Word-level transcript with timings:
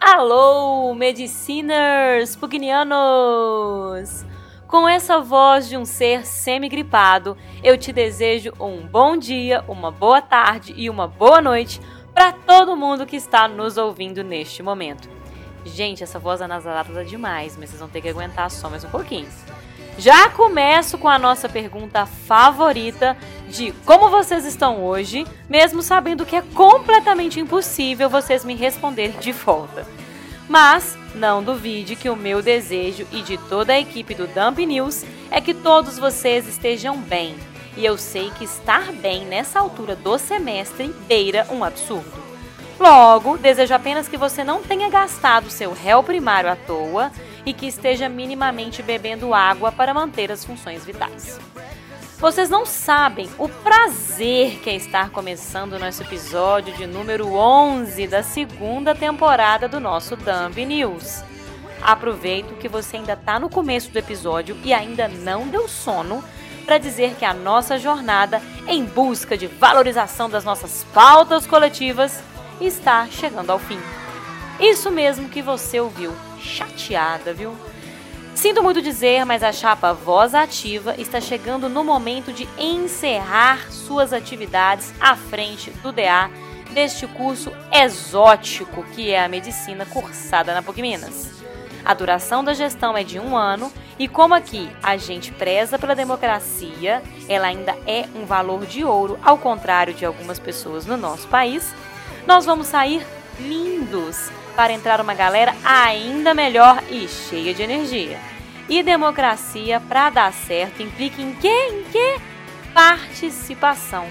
Alô, 0.00 0.94
mediciners 0.94 2.34
pugnianos! 2.34 4.24
Com 4.66 4.88
essa 4.88 5.20
voz 5.20 5.68
de 5.68 5.76
um 5.76 5.84
ser 5.84 6.26
semi-gripado, 6.26 7.36
eu 7.62 7.78
te 7.78 7.92
desejo 7.92 8.52
um 8.58 8.86
bom 8.86 9.16
dia, 9.16 9.64
uma 9.68 9.90
boa 9.90 10.20
tarde 10.20 10.74
e 10.76 10.90
uma 10.90 11.06
boa 11.06 11.40
noite 11.40 11.80
para 12.12 12.32
todo 12.32 12.76
mundo 12.76 13.06
que 13.06 13.14
está 13.14 13.46
nos 13.46 13.76
ouvindo 13.76 14.24
neste 14.24 14.62
momento. 14.62 15.08
Gente, 15.64 16.02
essa 16.02 16.18
voz 16.18 16.42
anasalada 16.42 16.92
tá 16.92 17.02
demais, 17.02 17.56
mas 17.56 17.70
vocês 17.70 17.80
vão 17.80 17.88
ter 17.88 18.00
que 18.00 18.08
aguentar 18.08 18.50
só 18.50 18.68
mais 18.68 18.84
um 18.84 18.90
pouquinho. 18.90 19.28
Já 19.98 20.28
começo 20.28 20.98
com 20.98 21.08
a 21.08 21.18
nossa 21.18 21.48
pergunta 21.48 22.04
favorita 22.04 23.16
de 23.48 23.72
como 23.86 24.10
vocês 24.10 24.44
estão 24.44 24.84
hoje, 24.84 25.26
mesmo 25.48 25.80
sabendo 25.80 26.26
que 26.26 26.36
é 26.36 26.42
completamente 26.42 27.40
impossível 27.40 28.10
vocês 28.10 28.44
me 28.44 28.54
responder 28.54 29.12
de 29.18 29.32
volta. 29.32 29.86
Mas 30.46 30.96
não 31.14 31.42
duvide 31.42 31.96
que 31.96 32.10
o 32.10 32.16
meu 32.16 32.42
desejo 32.42 33.06
e 33.10 33.22
de 33.22 33.38
toda 33.38 33.72
a 33.72 33.80
equipe 33.80 34.14
do 34.14 34.26
Dump 34.26 34.58
News 34.58 35.02
é 35.30 35.40
que 35.40 35.54
todos 35.54 35.98
vocês 35.98 36.46
estejam 36.46 36.98
bem. 36.98 37.34
E 37.74 37.84
eu 37.84 37.96
sei 37.96 38.30
que 38.30 38.44
estar 38.44 38.92
bem 38.92 39.24
nessa 39.24 39.58
altura 39.58 39.96
do 39.96 40.18
semestre 40.18 40.94
beira 41.08 41.46
um 41.50 41.64
absurdo. 41.64 42.26
Logo, 42.78 43.38
desejo 43.38 43.72
apenas 43.72 44.06
que 44.06 44.18
você 44.18 44.44
não 44.44 44.62
tenha 44.62 44.90
gastado 44.90 45.48
seu 45.48 45.72
réu 45.72 46.02
primário 46.02 46.50
à 46.50 46.56
toa 46.56 47.10
e 47.46 47.54
que 47.54 47.66
esteja 47.66 48.08
minimamente 48.08 48.82
bebendo 48.82 49.32
água 49.32 49.70
para 49.70 49.94
manter 49.94 50.32
as 50.32 50.44
funções 50.44 50.84
vitais. 50.84 51.38
Vocês 52.18 52.50
não 52.50 52.66
sabem 52.66 53.28
o 53.38 53.48
prazer 53.48 54.58
que 54.60 54.70
é 54.70 54.74
estar 54.74 55.10
começando 55.10 55.78
nosso 55.78 56.02
episódio 56.02 56.74
de 56.74 56.86
número 56.86 57.34
11 57.34 58.06
da 58.08 58.22
segunda 58.22 58.94
temporada 58.94 59.68
do 59.68 59.78
nosso 59.78 60.16
Dump 60.16 60.56
News. 60.64 61.22
Aproveito 61.80 62.56
que 62.56 62.68
você 62.68 62.96
ainda 62.96 63.12
está 63.12 63.38
no 63.38 63.50
começo 63.50 63.90
do 63.90 63.98
episódio 63.98 64.56
e 64.64 64.72
ainda 64.72 65.06
não 65.06 65.46
deu 65.46 65.68
sono 65.68 66.24
para 66.64 66.78
dizer 66.78 67.14
que 67.14 67.24
a 67.24 67.34
nossa 67.34 67.78
jornada 67.78 68.42
em 68.66 68.84
busca 68.84 69.36
de 69.36 69.46
valorização 69.46 70.28
das 70.28 70.44
nossas 70.44 70.84
pautas 70.92 71.46
coletivas 71.46 72.20
está 72.60 73.06
chegando 73.06 73.50
ao 73.50 73.58
fim. 73.58 73.78
Isso 74.58 74.90
mesmo 74.90 75.28
que 75.28 75.42
você 75.42 75.78
ouviu 75.78 76.12
chateada, 76.46 77.34
viu? 77.34 77.54
Sinto 78.34 78.62
muito 78.62 78.82
dizer, 78.82 79.24
mas 79.24 79.42
a 79.42 79.50
chapa 79.50 79.92
Voz 79.92 80.34
Ativa 80.34 80.94
está 80.98 81.20
chegando 81.20 81.68
no 81.68 81.82
momento 81.82 82.32
de 82.32 82.46
encerrar 82.58 83.72
suas 83.72 84.12
atividades 84.12 84.92
à 85.00 85.16
frente 85.16 85.70
do 85.70 85.90
DA 85.90 86.30
deste 86.72 87.06
curso 87.06 87.50
exótico 87.72 88.84
que 88.94 89.10
é 89.10 89.24
a 89.24 89.28
medicina 89.28 89.86
cursada 89.86 90.52
na 90.52 90.62
PUC 90.62 90.82
Minas. 90.82 91.42
A 91.82 91.94
duração 91.94 92.44
da 92.44 92.52
gestão 92.52 92.96
é 92.96 93.02
de 93.02 93.18
um 93.18 93.34
ano 93.34 93.72
e 93.98 94.06
como 94.06 94.34
aqui 94.34 94.68
a 94.82 94.96
gente 94.98 95.32
preza 95.32 95.78
pela 95.78 95.94
democracia, 95.94 97.02
ela 97.28 97.46
ainda 97.46 97.74
é 97.86 98.04
um 98.14 98.26
valor 98.26 98.66
de 98.66 98.84
ouro, 98.84 99.18
ao 99.22 99.38
contrário 99.38 99.94
de 99.94 100.04
algumas 100.04 100.38
pessoas 100.38 100.84
no 100.84 100.96
nosso 100.96 101.26
país, 101.28 101.72
nós 102.26 102.44
vamos 102.44 102.66
sair 102.66 103.06
lindos 103.38 104.30
para 104.54 104.72
entrar 104.72 105.00
uma 105.00 105.14
galera 105.14 105.54
ainda 105.64 106.34
melhor 106.34 106.82
e 106.90 107.06
cheia 107.08 107.52
de 107.52 107.62
energia. 107.62 108.18
E 108.68 108.82
democracia, 108.82 109.80
para 109.80 110.10
dar 110.10 110.32
certo, 110.32 110.82
implica 110.82 111.22
em 111.22 111.34
quê? 111.34 111.68
Em 111.70 111.84
quê? 111.90 112.16
Participação. 112.74 114.06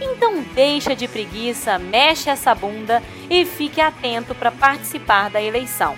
Então 0.00 0.42
deixa 0.54 0.96
de 0.96 1.06
preguiça, 1.06 1.78
mexe 1.78 2.28
essa 2.28 2.54
bunda 2.54 3.02
e 3.30 3.44
fique 3.44 3.80
atento 3.80 4.34
para 4.34 4.50
participar 4.50 5.30
da 5.30 5.40
eleição. 5.40 5.96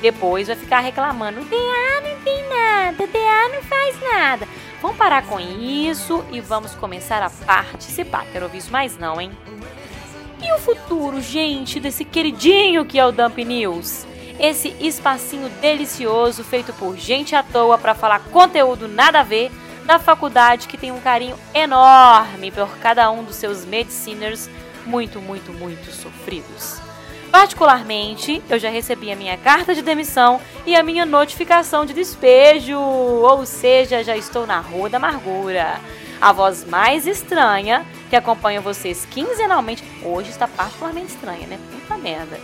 Depois 0.00 0.48
vai 0.48 0.56
ficar 0.56 0.80
reclamando: 0.80 1.40
o 1.40 1.44
DA 1.44 2.00
não 2.02 2.20
tem 2.22 2.48
nada, 2.48 3.04
o 3.04 3.06
DA 3.06 3.48
não 3.54 3.62
faz 3.62 4.00
nada. 4.00 4.48
Vamos 4.82 4.98
parar 4.98 5.24
com 5.26 5.40
isso 5.40 6.22
e 6.30 6.40
vamos 6.40 6.74
começar 6.74 7.22
a 7.22 7.30
participar. 7.30 8.26
Quero 8.32 8.44
ouvir 8.44 8.58
isso 8.58 8.72
mais 8.72 8.98
não, 8.98 9.18
hein? 9.20 9.30
E 10.44 10.52
o 10.52 10.58
futuro, 10.58 11.22
gente, 11.22 11.80
desse 11.80 12.04
queridinho 12.04 12.84
que 12.84 12.98
é 12.98 13.06
o 13.06 13.10
Dump 13.10 13.42
News? 13.42 14.06
Esse 14.38 14.76
espacinho 14.78 15.48
delicioso 15.62 16.44
feito 16.44 16.70
por 16.74 16.98
gente 16.98 17.34
à 17.34 17.42
toa 17.42 17.78
para 17.78 17.94
falar 17.94 18.18
conteúdo 18.24 18.86
nada 18.86 19.20
a 19.20 19.22
ver 19.22 19.50
da 19.86 19.98
faculdade 19.98 20.68
que 20.68 20.76
tem 20.76 20.92
um 20.92 21.00
carinho 21.00 21.34
enorme 21.54 22.50
por 22.50 22.68
cada 22.76 23.10
um 23.10 23.24
dos 23.24 23.36
seus 23.36 23.64
mediciners 23.64 24.50
muito, 24.84 25.18
muito, 25.18 25.50
muito 25.50 25.90
sofridos. 25.90 26.78
Particularmente, 27.32 28.42
eu 28.50 28.58
já 28.58 28.68
recebi 28.68 29.10
a 29.10 29.16
minha 29.16 29.38
carta 29.38 29.74
de 29.74 29.80
demissão 29.80 30.38
e 30.66 30.76
a 30.76 30.82
minha 30.82 31.06
notificação 31.06 31.86
de 31.86 31.94
despejo, 31.94 32.78
ou 32.78 33.46
seja, 33.46 34.04
já 34.04 34.14
estou 34.14 34.46
na 34.46 34.60
rua 34.60 34.90
da 34.90 34.98
amargura. 34.98 35.80
A 36.20 36.32
voz 36.32 36.66
mais 36.66 37.06
estranha 37.06 37.84
que 38.14 38.16
acompanha 38.16 38.60
vocês 38.60 39.04
quinzenalmente. 39.10 39.82
Hoje 40.04 40.30
está 40.30 40.46
particularmente 40.46 41.08
estranha, 41.08 41.48
né? 41.48 41.58
Puta 41.72 41.98
merda. 41.98 42.38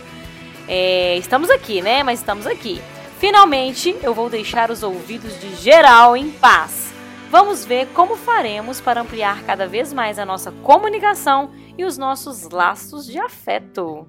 É, 0.67 1.15
estamos 1.17 1.49
aqui, 1.49 1.81
né? 1.81 2.03
Mas 2.03 2.19
estamos 2.19 2.45
aqui. 2.45 2.81
Finalmente, 3.19 3.95
eu 4.03 4.13
vou 4.13 4.29
deixar 4.29 4.69
os 4.69 4.83
ouvidos 4.83 5.39
de 5.39 5.55
geral 5.55 6.17
em 6.17 6.29
paz. 6.29 6.91
Vamos 7.29 7.63
ver 7.63 7.87
como 7.93 8.17
faremos 8.17 8.81
para 8.81 8.99
ampliar 8.99 9.43
cada 9.43 9.65
vez 9.65 9.93
mais 9.93 10.19
a 10.19 10.25
nossa 10.25 10.51
comunicação 10.51 11.51
e 11.77 11.85
os 11.85 11.97
nossos 11.97 12.49
laços 12.49 13.05
de 13.05 13.17
afeto. 13.17 14.05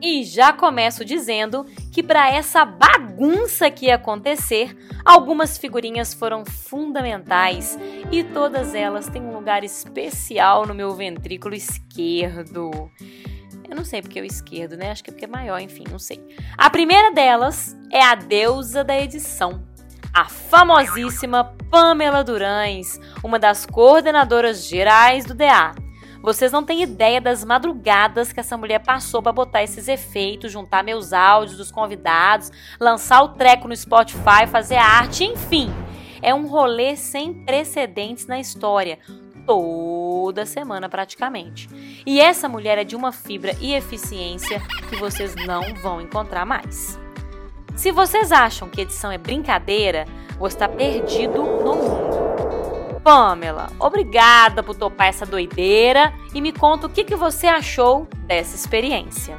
E 0.00 0.24
já 0.24 0.52
começo 0.52 1.04
dizendo 1.04 1.64
que 1.90 2.02
para 2.02 2.30
essa 2.30 2.64
bagunça 2.64 3.70
que 3.70 3.86
ia 3.86 3.94
acontecer, 3.94 4.76
algumas 5.04 5.56
figurinhas 5.56 6.12
foram 6.12 6.44
fundamentais 6.44 7.78
e 8.12 8.22
todas 8.22 8.74
elas 8.74 9.08
têm 9.08 9.22
um 9.22 9.32
lugar 9.32 9.64
especial 9.64 10.66
no 10.66 10.74
meu 10.74 10.94
ventrículo 10.94 11.54
esquerdo. 11.54 12.90
Eu 13.68 13.74
não 13.74 13.84
sei 13.84 14.00
porque 14.00 14.18
é 14.18 14.22
o 14.22 14.26
esquerdo, 14.26 14.76
né? 14.76 14.90
Acho 14.90 15.02
que 15.02 15.10
é 15.10 15.12
porque 15.12 15.24
é 15.24 15.28
maior, 15.28 15.60
enfim, 15.60 15.84
não 15.90 15.98
sei. 15.98 16.22
A 16.56 16.70
primeira 16.70 17.10
delas 17.10 17.76
é 17.90 18.02
a 18.02 18.14
deusa 18.14 18.84
da 18.84 18.96
edição, 18.98 19.66
a 20.12 20.26
famosíssima 20.26 21.56
Pamela 21.70 22.22
Durães, 22.22 23.00
uma 23.24 23.38
das 23.38 23.66
coordenadoras 23.66 24.68
gerais 24.68 25.24
do 25.24 25.34
DA. 25.34 25.85
Vocês 26.26 26.50
não 26.50 26.64
têm 26.64 26.82
ideia 26.82 27.20
das 27.20 27.44
madrugadas 27.44 28.32
que 28.32 28.40
essa 28.40 28.56
mulher 28.56 28.80
passou 28.80 29.22
para 29.22 29.30
botar 29.30 29.62
esses 29.62 29.86
efeitos, 29.86 30.50
juntar 30.50 30.82
meus 30.82 31.12
áudios 31.12 31.56
dos 31.56 31.70
convidados, 31.70 32.50
lançar 32.80 33.22
o 33.22 33.28
treco 33.28 33.68
no 33.68 33.76
Spotify, 33.76 34.44
fazer 34.50 34.74
arte, 34.74 35.22
enfim. 35.22 35.72
É 36.20 36.34
um 36.34 36.48
rolê 36.48 36.96
sem 36.96 37.32
precedentes 37.32 38.26
na 38.26 38.40
história. 38.40 38.98
Toda 39.46 40.44
semana, 40.44 40.88
praticamente. 40.88 41.68
E 42.04 42.20
essa 42.20 42.48
mulher 42.48 42.76
é 42.76 42.82
de 42.82 42.96
uma 42.96 43.12
fibra 43.12 43.54
e 43.60 43.72
eficiência 43.72 44.60
que 44.88 44.96
vocês 44.96 45.32
não 45.46 45.62
vão 45.76 46.00
encontrar 46.00 46.44
mais. 46.44 46.98
Se 47.76 47.92
vocês 47.92 48.32
acham 48.32 48.68
que 48.68 48.80
edição 48.80 49.12
é 49.12 49.18
brincadeira, 49.18 50.06
você 50.40 50.56
está 50.56 50.68
perdido 50.68 51.44
no 51.44 51.76
mundo. 51.76 52.55
Pamela, 53.06 53.68
obrigada 53.78 54.64
por 54.64 54.74
topar 54.74 55.06
essa 55.06 55.24
doideira 55.24 56.12
e 56.34 56.40
me 56.40 56.50
conta 56.50 56.88
o 56.88 56.90
que, 56.90 57.04
que 57.04 57.14
você 57.14 57.46
achou 57.46 58.04
dessa 58.26 58.56
experiência. 58.56 59.38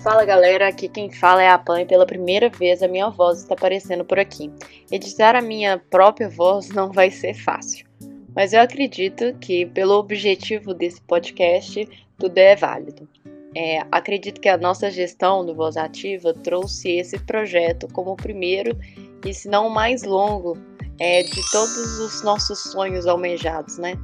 Fala 0.00 0.24
galera, 0.24 0.68
aqui 0.68 0.88
quem 0.88 1.10
fala 1.10 1.42
é 1.42 1.48
a 1.48 1.58
Pam 1.58 1.80
e 1.80 1.86
pela 1.86 2.06
primeira 2.06 2.48
vez 2.48 2.80
a 2.80 2.86
minha 2.86 3.10
voz 3.10 3.40
está 3.40 3.54
aparecendo 3.54 4.04
por 4.04 4.20
aqui. 4.20 4.52
Editar 4.92 5.34
a 5.34 5.42
minha 5.42 5.82
própria 5.90 6.28
voz 6.28 6.68
não 6.70 6.92
vai 6.92 7.10
ser 7.10 7.34
fácil, 7.34 7.84
mas 8.32 8.52
eu 8.52 8.60
acredito 8.60 9.36
que, 9.40 9.66
pelo 9.66 9.94
objetivo 9.94 10.72
desse 10.72 11.00
podcast, 11.00 11.84
tudo 12.16 12.38
é 12.38 12.54
válido. 12.54 13.08
É, 13.56 13.80
acredito 13.90 14.40
que 14.40 14.48
a 14.48 14.56
nossa 14.56 14.88
gestão 14.88 15.44
do 15.44 15.52
Voz 15.52 15.76
Ativa 15.76 16.32
trouxe 16.32 16.90
esse 16.90 17.18
projeto 17.18 17.88
como 17.92 18.12
o 18.12 18.16
primeiro 18.16 18.78
e, 19.24 19.34
se 19.34 19.48
não 19.48 19.66
o 19.66 19.74
mais 19.74 20.04
longo, 20.04 20.56
é, 20.98 21.22
de 21.22 21.50
todos 21.50 21.98
os 21.98 22.22
nossos 22.22 22.58
sonhos 22.58 23.06
almejados, 23.06 23.78
né? 23.78 23.94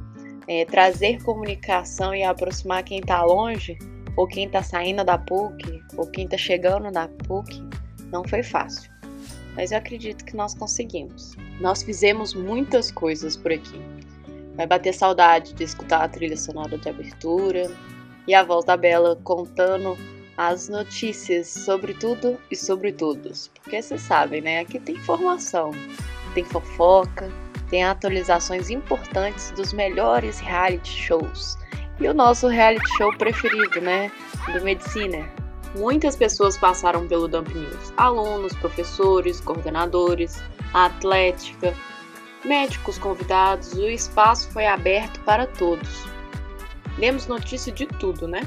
É, 0.47 0.65
trazer 0.65 1.21
comunicação 1.23 2.13
e 2.13 2.23
aproximar 2.23 2.83
quem 2.83 2.99
está 2.99 3.23
longe, 3.23 3.77
ou 4.15 4.27
quem 4.27 4.45
está 4.45 4.61
saindo 4.61 5.03
da 5.03 5.17
PUC, 5.17 5.83
ou 5.97 6.07
quem 6.07 6.25
está 6.25 6.37
chegando 6.37 6.89
na 6.91 7.07
PUC, 7.07 7.61
não 8.11 8.23
foi 8.23 8.43
fácil. 8.43 8.89
Mas 9.55 9.71
eu 9.71 9.77
acredito 9.77 10.23
que 10.23 10.35
nós 10.35 10.53
conseguimos. 10.53 11.35
Nós 11.59 11.81
fizemos 11.81 12.33
muitas 12.33 12.91
coisas 12.91 13.35
por 13.35 13.51
aqui. 13.51 13.81
Vai 14.55 14.67
bater 14.67 14.93
saudade 14.93 15.53
de 15.53 15.63
escutar 15.63 16.03
a 16.03 16.07
trilha 16.07 16.37
sonora 16.37 16.77
de 16.77 16.87
abertura 16.87 17.71
e 18.27 18.33
a 18.33 18.43
voz 18.43 18.65
da 18.65 18.77
Bela 18.77 19.19
contando 19.23 19.97
as 20.37 20.69
notícias 20.69 21.47
sobre 21.47 21.93
tudo 21.93 22.37
e 22.51 22.55
sobre 22.55 22.91
todos. 22.91 23.49
Porque 23.61 23.81
vocês 23.81 24.01
sabem, 24.01 24.41
né? 24.41 24.59
Aqui 24.59 24.79
tem 24.79 24.95
informação 24.95 25.71
tem 26.35 26.43
fofoca, 26.43 27.31
tem 27.69 27.83
atualizações 27.83 28.69
importantes 28.69 29.51
dos 29.51 29.73
melhores 29.73 30.39
reality 30.39 30.91
shows. 30.91 31.57
E 31.99 32.07
o 32.07 32.13
nosso 32.13 32.47
reality 32.47 32.87
show 32.97 33.11
preferido, 33.17 33.81
né? 33.81 34.11
Do 34.53 34.61
Medicina. 34.63 35.27
Muitas 35.75 36.15
pessoas 36.15 36.57
passaram 36.57 37.07
pelo 37.07 37.27
Dump 37.27 37.49
News: 37.53 37.93
alunos, 37.97 38.53
professores, 38.57 39.39
coordenadores, 39.39 40.43
a 40.73 40.85
atlética, 40.85 41.73
médicos 42.43 42.97
convidados. 42.97 43.73
O 43.73 43.87
espaço 43.87 44.49
foi 44.51 44.67
aberto 44.67 45.19
para 45.21 45.47
todos. 45.47 46.05
Demos 46.99 47.27
notícia 47.27 47.71
de 47.71 47.85
tudo, 47.85 48.27
né? 48.27 48.41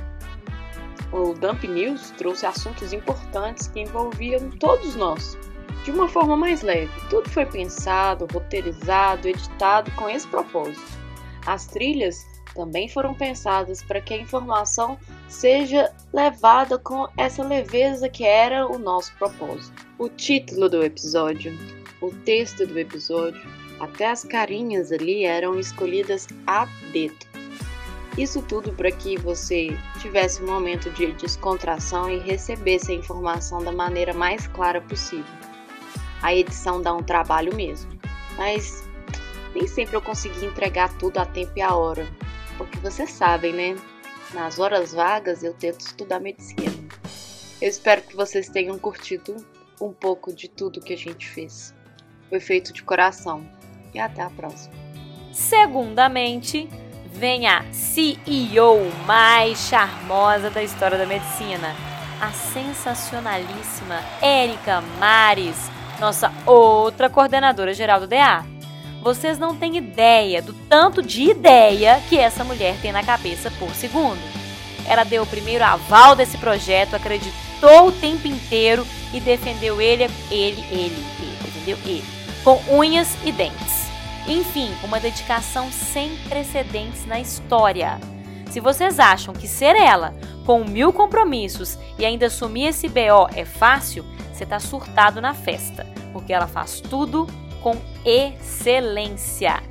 O 1.11 1.33
Dump 1.33 1.65
News 1.65 2.11
trouxe 2.19 2.45
assuntos 2.45 2.93
importantes 2.93 3.67
que 3.69 3.81
envolviam 3.81 4.51
todos 4.51 4.95
nós, 4.95 5.39
de 5.85 5.91
uma 5.91 6.09
forma 6.09 6.37
mais 6.37 6.63
leve. 6.63 6.91
Tudo 7.09 7.29
foi 7.31 7.47
pensado, 7.47 8.27
roteirizado, 8.33 9.29
editado 9.29 9.91
com 9.93 10.09
esse 10.09 10.27
propósito. 10.27 10.99
As 11.47 11.67
trilhas 11.67 12.27
também 12.55 12.89
foram 12.89 13.15
pensadas 13.15 13.83
para 13.83 14.01
que 14.01 14.13
a 14.13 14.19
informação 14.19 14.99
seja 15.29 15.93
levada 16.13 16.79
com 16.79 17.09
essa 17.17 17.43
leveza 17.43 18.09
que 18.09 18.25
era 18.25 18.67
o 18.67 18.79
nosso 18.79 19.15
propósito. 19.17 19.87
O 19.99 20.09
título 20.09 20.69
do 20.69 20.83
episódio, 20.83 21.57
o 22.01 22.11
texto 22.11 22.67
do 22.67 22.79
episódio, 22.79 23.41
até 23.79 24.11
as 24.11 24.25
carinhas 24.25 24.91
ali 24.91 25.25
eram 25.25 25.59
escolhidas 25.59 26.27
a 26.47 26.67
dedo. 26.93 27.27
Isso 28.17 28.43
tudo 28.43 28.73
para 28.73 28.91
que 28.91 29.17
você 29.17 29.69
tivesse 30.01 30.43
um 30.43 30.47
momento 30.47 30.91
de 30.91 31.13
descontração 31.13 32.11
e 32.11 32.19
recebesse 32.19 32.91
a 32.91 32.97
informação 32.97 33.63
da 33.63 33.71
maneira 33.71 34.13
mais 34.13 34.49
clara 34.49 34.81
possível. 34.81 35.38
A 36.23 36.35
edição 36.35 36.83
dá 36.83 36.93
um 36.93 37.03
trabalho 37.03 37.55
mesmo, 37.55 37.91
mas 38.37 38.89
nem 39.55 39.67
sempre 39.67 39.97
eu 39.97 40.03
consegui 40.03 40.45
entregar 40.45 40.97
tudo 40.99 41.19
a 41.19 41.27
tempo 41.27 41.53
e 41.57 41.63
a 41.63 41.75
hora, 41.75 42.07
porque 42.57 42.79
vocês 42.79 43.11
sabem, 43.11 43.53
né? 43.53 43.77
Nas 44.35 44.59
horas 44.59 44.93
vagas 44.93 45.43
eu 45.43 45.55
tento 45.55 45.81
estudar 45.81 46.21
medicina. 46.21 46.73
Eu 47.61 47.69
espero 47.69 48.03
que 48.03 48.15
vocês 48.15 48.49
tenham 48.49 48.79
curtido 48.79 49.37
um 49.81 49.93
pouco 49.93 50.33
de 50.33 50.49
tudo 50.49 50.81
que 50.81 50.93
a 50.93 50.97
gente 50.97 51.29
fez. 51.29 51.75
Foi 52.29 52.41
feito 52.41 52.73
de 52.73 52.83
coração. 52.83 53.49
E 53.95 53.99
até 53.99 54.21
a 54.23 54.29
próxima. 54.29 54.75
Segundamente, 55.33 56.69
vem 57.13 57.47
a 57.47 57.65
CEO 57.73 58.91
mais 59.07 59.59
charmosa 59.59 60.51
da 60.51 60.63
história 60.63 60.99
da 60.99 61.07
medicina, 61.07 61.75
a 62.21 62.31
sensacionalíssima 62.33 64.01
Érica 64.21 64.81
Mares, 64.99 65.71
nossa 65.99 66.33
outra 66.47 67.11
coordenadora 67.11 67.75
geral 67.75 68.01
do 68.01 68.07
DA. 68.07 68.45
Vocês 69.03 69.39
não 69.39 69.55
têm 69.55 69.77
ideia 69.77 70.43
do 70.43 70.53
tanto 70.53 71.03
de 71.03 71.23
ideia 71.23 72.01
que 72.09 72.19
essa 72.19 72.43
mulher 72.45 72.77
tem 72.81 72.93
na 72.93 73.03
cabeça 73.03 73.51
por 73.59 73.71
segundo. 73.71 74.21
Ela 74.87 75.05
deu 75.05 75.23
o 75.23 75.27
primeiro 75.27 75.65
aval 75.65 76.17
desse 76.17 76.37
projeto, 76.39 76.95
acreditou 76.95 77.89
o 77.89 77.93
tempo 77.93 78.27
inteiro 78.27 78.87
e 79.13 79.21
defendeu 79.21 79.81
ele, 79.81 80.05
ele, 80.31 80.65
ele, 80.71 81.05
ele, 81.21 81.39
defendeu 81.43 81.79
ele, 81.85 82.05
com 82.43 82.61
unhas 82.71 83.17
e 83.25 83.31
dentes. 83.31 83.89
Enfim, 84.27 84.71
uma 84.83 85.01
dedicação 85.01 85.71
sem 85.71 86.17
precedentes 86.29 87.07
na 87.07 87.21
história. 87.21 87.99
Se 88.51 88.61
vocês 88.61 88.99
acham 88.99 89.33
que 89.35 89.47
ser 89.47 89.77
ela, 89.77 90.15
com 90.49 90.65
mil 90.65 90.95
compromissos 90.95 91.79
e 91.99 92.07
ainda 92.07 92.25
assumir 92.25 92.69
esse 92.69 92.89
BO 92.89 93.29
é 93.37 93.45
fácil, 93.45 94.03
você 94.33 94.47
tá 94.47 94.59
surtado 94.59 95.21
na 95.21 95.35
festa, 95.35 95.87
porque 96.11 96.33
ela 96.33 96.47
faz 96.47 96.81
tudo 96.81 97.27
com 97.61 97.77
excelência. 98.03 99.63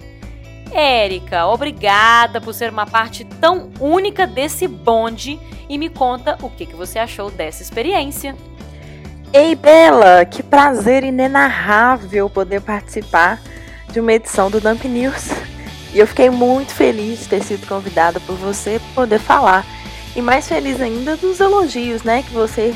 Érica, 0.71 1.47
obrigada 1.47 2.39
por 2.39 2.53
ser 2.53 2.69
uma 2.69 2.85
parte 2.85 3.25
tão 3.25 3.71
única 3.79 4.27
desse 4.27 4.67
bonde 4.67 5.39
e 5.67 5.79
me 5.79 5.89
conta 5.89 6.37
o 6.43 6.49
que, 6.51 6.67
que 6.67 6.75
você 6.75 6.99
achou 6.99 7.31
dessa 7.31 7.63
experiência. 7.63 8.35
Ei, 9.33 9.55
Bela, 9.55 10.25
que 10.25 10.43
prazer 10.43 11.03
inenarrável 11.03 12.29
poder 12.29 12.61
participar 12.61 13.41
de 13.89 13.99
uma 13.99 14.13
edição 14.13 14.51
do 14.51 14.61
Dump 14.61 14.87
News. 14.87 15.31
E 15.91 15.97
eu 15.97 16.05
fiquei 16.05 16.29
muito 16.29 16.71
feliz 16.71 17.21
de 17.21 17.29
ter 17.29 17.41
sido 17.41 17.65
convidada 17.65 18.19
por 18.19 18.35
você 18.35 18.79
poder 18.93 19.17
falar. 19.17 19.65
E 20.17 20.21
mais 20.21 20.47
feliz 20.47 20.81
ainda 20.81 21.15
dos 21.15 21.39
elogios, 21.39 22.01
né, 22.01 22.23
que 22.23 22.33
você 22.33 22.73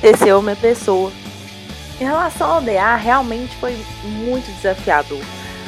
teceu 0.00 0.40
minha 0.40 0.54
pessoa. 0.54 1.10
Em 2.00 2.04
relação 2.04 2.48
ao 2.48 2.60
DA, 2.60 2.94
realmente 2.94 3.56
foi 3.56 3.76
muito 4.04 4.46
desafiador. 4.54 5.20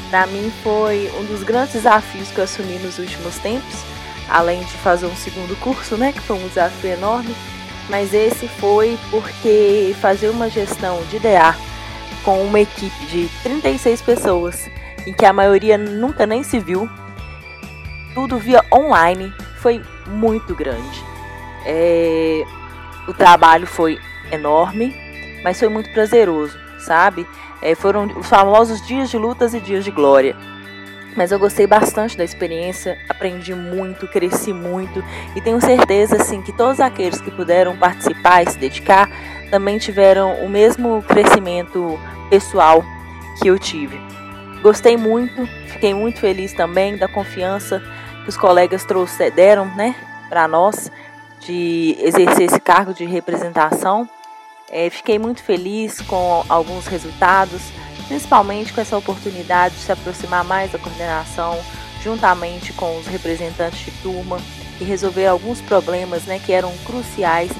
Para 0.08 0.28
mim 0.28 0.52
foi 0.62 1.11
um 1.19 1.25
dos 1.25 1.43
grandes 1.43 1.73
desafios 1.73 2.28
que 2.31 2.38
eu 2.38 2.44
assumi 2.44 2.78
nos 2.78 3.00
últimos 3.00 3.37
tempos, 3.40 3.75
além 4.28 4.61
de 4.61 4.73
fazer 4.75 5.06
um 5.06 5.17
segundo 5.17 5.58
curso, 5.58 5.96
né, 5.96 6.12
que 6.12 6.20
foi 6.20 6.37
um 6.37 6.46
desafio 6.46 6.93
enorme. 6.93 7.34
Mas 7.90 8.14
esse 8.14 8.46
foi 8.46 8.96
porque 9.11 9.96
fazer 10.00 10.28
uma 10.28 10.49
gestão 10.49 11.02
de 11.11 11.19
DA 11.19 11.56
com 12.25 12.40
uma 12.44 12.61
equipe 12.61 13.06
de 13.06 13.28
36 13.43 14.00
pessoas 14.00 14.70
em 15.05 15.12
que 15.12 15.26
a 15.26 15.32
maioria 15.32 15.76
nunca 15.76 16.25
nem 16.25 16.44
se 16.44 16.61
viu, 16.61 16.88
tudo 18.14 18.38
via 18.38 18.64
online, 18.73 19.32
foi 19.56 19.82
muito 20.06 20.55
grande. 20.55 21.15
É, 21.66 22.44
o 23.08 23.12
trabalho 23.12 23.66
foi 23.66 23.98
enorme, 24.30 24.94
mas 25.42 25.58
foi 25.58 25.68
muito 25.68 25.90
prazeroso, 25.90 26.56
sabe? 26.78 27.26
É, 27.60 27.74
foram 27.74 28.06
os 28.16 28.28
famosos 28.28 28.86
dias 28.86 29.10
de 29.10 29.18
lutas 29.18 29.52
e 29.52 29.60
dias 29.60 29.84
de 29.84 29.90
glória. 29.90 30.36
Mas 31.16 31.32
eu 31.32 31.38
gostei 31.38 31.66
bastante 31.66 32.16
da 32.16 32.22
experiência, 32.22 32.98
aprendi 33.08 33.54
muito, 33.54 34.06
cresci 34.06 34.52
muito 34.52 35.02
e 35.34 35.40
tenho 35.40 35.60
certeza 35.60 36.16
assim 36.16 36.42
que 36.42 36.52
todos 36.52 36.78
aqueles 36.78 37.20
que 37.20 37.30
puderam 37.30 37.76
participar 37.76 38.42
e 38.42 38.50
se 38.50 38.58
dedicar 38.58 39.10
também 39.50 39.78
tiveram 39.78 40.44
o 40.44 40.48
mesmo 40.48 41.02
crescimento 41.02 41.98
pessoal 42.28 42.84
que 43.40 43.48
eu 43.48 43.58
tive. 43.58 43.98
Gostei 44.62 44.96
muito, 44.98 45.46
fiquei 45.68 45.94
muito 45.94 46.20
feliz 46.20 46.52
também 46.52 46.98
da 46.98 47.08
confiança 47.08 47.82
que 48.22 48.28
os 48.28 48.36
colegas 48.36 48.84
trouxeram, 48.84 49.66
né, 49.74 49.94
para 50.28 50.46
nós 50.46 50.90
de 51.46 51.96
exercer 52.00 52.46
esse 52.46 52.60
cargo 52.60 52.93
de 52.93 53.04
representação. 53.04 54.08
É, 54.69 54.90
fiquei 54.90 55.19
muito 55.19 55.43
feliz 55.43 56.00
com 56.00 56.44
alguns 56.48 56.87
resultados, 56.87 57.62
principalmente 58.08 58.72
com 58.72 58.81
essa 58.81 58.96
oportunidade 58.96 59.76
de 59.76 59.81
se 59.82 59.93
aproximar 59.93 60.44
mais 60.44 60.72
da 60.72 60.78
coordenação, 60.78 61.56
juntamente 62.02 62.72
com 62.72 62.98
os 62.98 63.06
representantes 63.06 63.84
de 63.84 63.90
turma 64.02 64.38
e 64.81 64.84
resolver 64.84 65.26
alguns 65.26 65.60
problemas, 65.60 66.25
né, 66.25 66.40
que 66.44 66.52
eram 66.52 66.72
cruciais, 66.84 67.50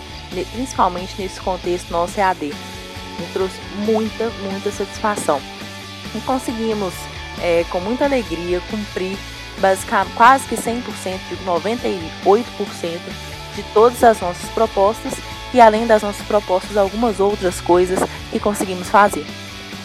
principalmente 0.53 1.15
nesse 1.19 1.41
contexto 1.41 1.91
nosso 1.91 2.19
EAD. 2.19 2.47
Me 3.19 3.27
trouxe 3.33 3.57
muita, 3.87 4.29
muita 4.51 4.71
satisfação 4.71 5.41
e 6.15 6.21
conseguimos, 6.21 6.93
é, 7.41 7.65
com 7.71 7.81
muita 7.81 8.05
alegria, 8.05 8.61
cumprir 8.69 9.17
basicamente 9.59 10.15
quase 10.15 10.47
que 10.49 10.57
100%, 10.57 10.83
de 11.31 11.37
98% 11.45 13.36
de 13.57 13.63
todas 13.75 14.05
as 14.05 14.21
nossas 14.21 14.49
propostas 14.51 15.15
e 15.53 15.61
além 15.61 15.87
das 15.87 16.03
nossas 16.03 16.25
propostas, 16.27 16.77
algumas 16.77 17.19
outras 17.19 17.61
coisas 17.61 17.99
que 18.31 18.39
conseguimos 18.39 18.89
fazer. 18.89 19.25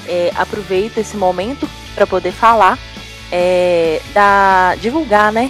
É, 0.08 0.32
aproveito 0.36 0.98
esse 0.98 1.16
momento 1.16 1.68
para 1.96 2.06
poder 2.06 2.32
falar 2.32 2.78
é, 3.32 4.02
da 4.14 4.76
divulgar, 4.76 5.32
né, 5.32 5.50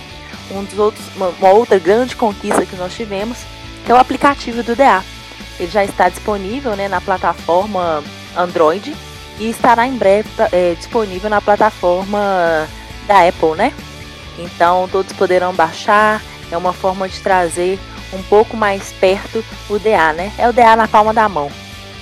um 0.52 0.64
dos 0.64 0.78
outros, 0.78 1.04
uma, 1.16 1.30
uma 1.30 1.50
outra 1.50 1.80
grande 1.80 2.16
conquista 2.16 2.66
que 2.66 2.76
nós 2.76 2.94
tivemos, 2.94 3.40
que 3.86 3.92
é 3.92 3.96
o 3.96 3.98
aplicativo 3.98 4.62
do 4.62 4.76
DA. 4.76 5.04
Ele 5.60 5.72
já 5.72 5.84
está 5.84 6.10
disponível, 6.10 6.76
né, 6.76 6.88
na 6.88 7.02
plataforma 7.02 8.04
Android 8.38 8.96
e 9.40 9.50
estará 9.50 9.88
em 9.88 9.98
breve 9.98 10.30
é, 10.52 10.76
disponível 10.76 11.30
na 11.30 11.42
plataforma 11.42 12.68
da 13.08 13.28
Apple, 13.28 13.56
né? 13.56 13.74
Então 14.38 14.88
todos 14.92 15.14
poderão 15.14 15.54
baixar, 15.54 16.22
é 16.52 16.58
uma 16.58 16.74
forma 16.74 17.08
de 17.08 17.20
trazer 17.20 17.80
um 18.14 18.22
pouco 18.24 18.56
mais 18.56 18.92
perto 18.94 19.44
o 19.70 19.80
DA, 19.80 20.14
né? 20.14 20.32
É 20.38 20.48
o 20.48 20.54
DA 20.54 20.76
na 20.76 20.88
palma 20.88 21.14
da 21.14 21.28
mão. 21.30 21.52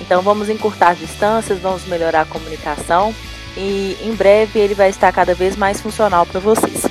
Então 0.00 0.22
vamos 0.22 0.48
encurtar 0.48 0.90
as 0.90 0.98
distâncias, 0.98 1.58
vamos 1.58 1.84
melhorar 1.86 2.22
a 2.22 2.26
comunicação 2.26 3.14
e 3.56 3.96
em 4.02 4.14
breve 4.14 4.58
ele 4.58 4.74
vai 4.74 4.88
estar 4.88 5.12
cada 5.12 5.34
vez 5.34 5.56
mais 5.56 5.80
funcional 5.80 6.24
para 6.24 6.40
vocês, 6.40 6.86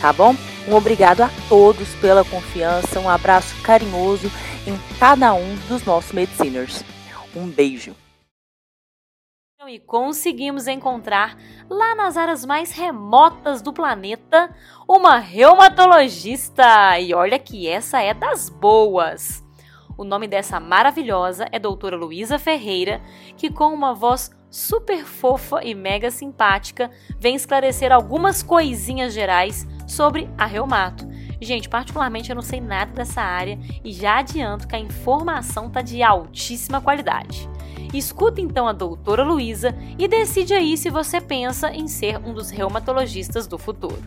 tá 0.00 0.12
bom? 0.12 0.36
Um 0.68 0.74
obrigado 0.74 1.22
a 1.22 1.30
todos 1.48 1.88
pela 2.00 2.24
confiança, 2.24 3.00
um 3.00 3.08
abraço 3.08 3.54
carinhoso 3.62 4.30
em 4.66 4.78
cada 4.98 5.34
um 5.34 5.56
dos 5.68 5.84
nossos 5.84 6.12
mediciners. 6.12 6.84
Um 7.34 7.46
beijo 7.46 7.94
e 9.72 9.78
conseguimos 9.78 10.66
encontrar 10.66 11.34
lá 11.70 11.94
nas 11.94 12.18
áreas 12.18 12.44
mais 12.44 12.72
remotas 12.72 13.62
do 13.62 13.72
planeta 13.72 14.54
uma 14.86 15.18
reumatologista. 15.18 17.00
E 17.00 17.14
olha 17.14 17.38
que 17.38 17.66
essa 17.66 18.02
é 18.02 18.12
das 18.12 18.50
boas. 18.50 19.42
O 19.96 20.04
nome 20.04 20.28
dessa 20.28 20.60
maravilhosa 20.60 21.46
é 21.50 21.58
doutora 21.58 21.96
Luísa 21.96 22.38
Ferreira, 22.38 23.00
que 23.34 23.50
com 23.50 23.72
uma 23.72 23.94
voz 23.94 24.30
super 24.50 25.06
fofa 25.06 25.64
e 25.64 25.74
mega 25.74 26.10
simpática 26.10 26.90
vem 27.18 27.34
esclarecer 27.34 27.90
algumas 27.90 28.42
coisinhas 28.42 29.14
gerais 29.14 29.66
sobre 29.86 30.28
a 30.36 30.44
reumato 30.44 31.08
Gente, 31.42 31.68
particularmente 31.68 32.30
eu 32.30 32.36
não 32.36 32.42
sei 32.42 32.60
nada 32.60 32.92
dessa 32.92 33.20
área 33.20 33.58
e 33.84 33.92
já 33.92 34.18
adianto 34.18 34.68
que 34.68 34.76
a 34.76 34.78
informação 34.78 35.68
tá 35.68 35.82
de 35.82 36.00
altíssima 36.00 36.80
qualidade. 36.80 37.50
Escuta 37.92 38.40
então 38.40 38.66
a 38.66 38.72
doutora 38.72 39.22
Luísa 39.22 39.74
e 39.98 40.08
decide 40.08 40.54
aí 40.54 40.76
se 40.76 40.88
você 40.88 41.20
pensa 41.20 41.70
em 41.70 41.86
ser 41.86 42.18
um 42.18 42.32
dos 42.32 42.50
reumatologistas 42.50 43.46
do 43.46 43.58
futuro. 43.58 44.02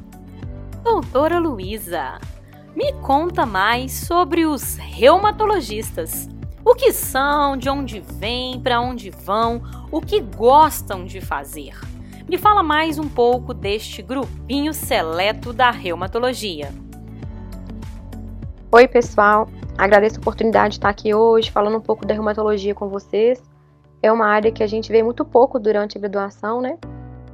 Doutora 0.83 1.37
Luísa, 1.37 2.19
me 2.75 2.93
conta 2.93 3.45
mais 3.45 3.91
sobre 3.91 4.45
os 4.45 4.75
reumatologistas. 4.75 6.27
O 6.63 6.73
que 6.73 6.91
são, 6.91 7.55
de 7.55 7.69
onde 7.69 7.99
vêm, 7.99 8.59
para 8.59 8.81
onde 8.81 9.11
vão, 9.11 9.61
o 9.91 10.01
que 10.01 10.19
gostam 10.19 11.05
de 11.05 11.21
fazer. 11.21 11.79
Me 12.27 12.39
fala 12.39 12.63
mais 12.63 12.97
um 12.97 13.07
pouco 13.07 13.53
deste 13.53 14.01
grupinho 14.01 14.73
seleto 14.73 15.53
da 15.53 15.69
reumatologia. 15.69 16.73
Oi, 18.71 18.87
pessoal. 18.87 19.47
Agradeço 19.77 20.17
a 20.17 20.21
oportunidade 20.21 20.69
de 20.69 20.75
estar 20.77 20.89
aqui 20.89 21.13
hoje 21.13 21.51
falando 21.51 21.77
um 21.77 21.81
pouco 21.81 22.03
da 22.03 22.15
reumatologia 22.15 22.73
com 22.73 22.89
vocês. 22.89 23.41
É 24.01 24.11
uma 24.11 24.27
área 24.27 24.51
que 24.51 24.63
a 24.63 24.67
gente 24.67 24.91
vê 24.91 25.01
muito 25.01 25.25
pouco 25.25 25.59
durante 25.59 25.97
a 25.97 26.01
graduação, 26.01 26.61
né? 26.61 26.77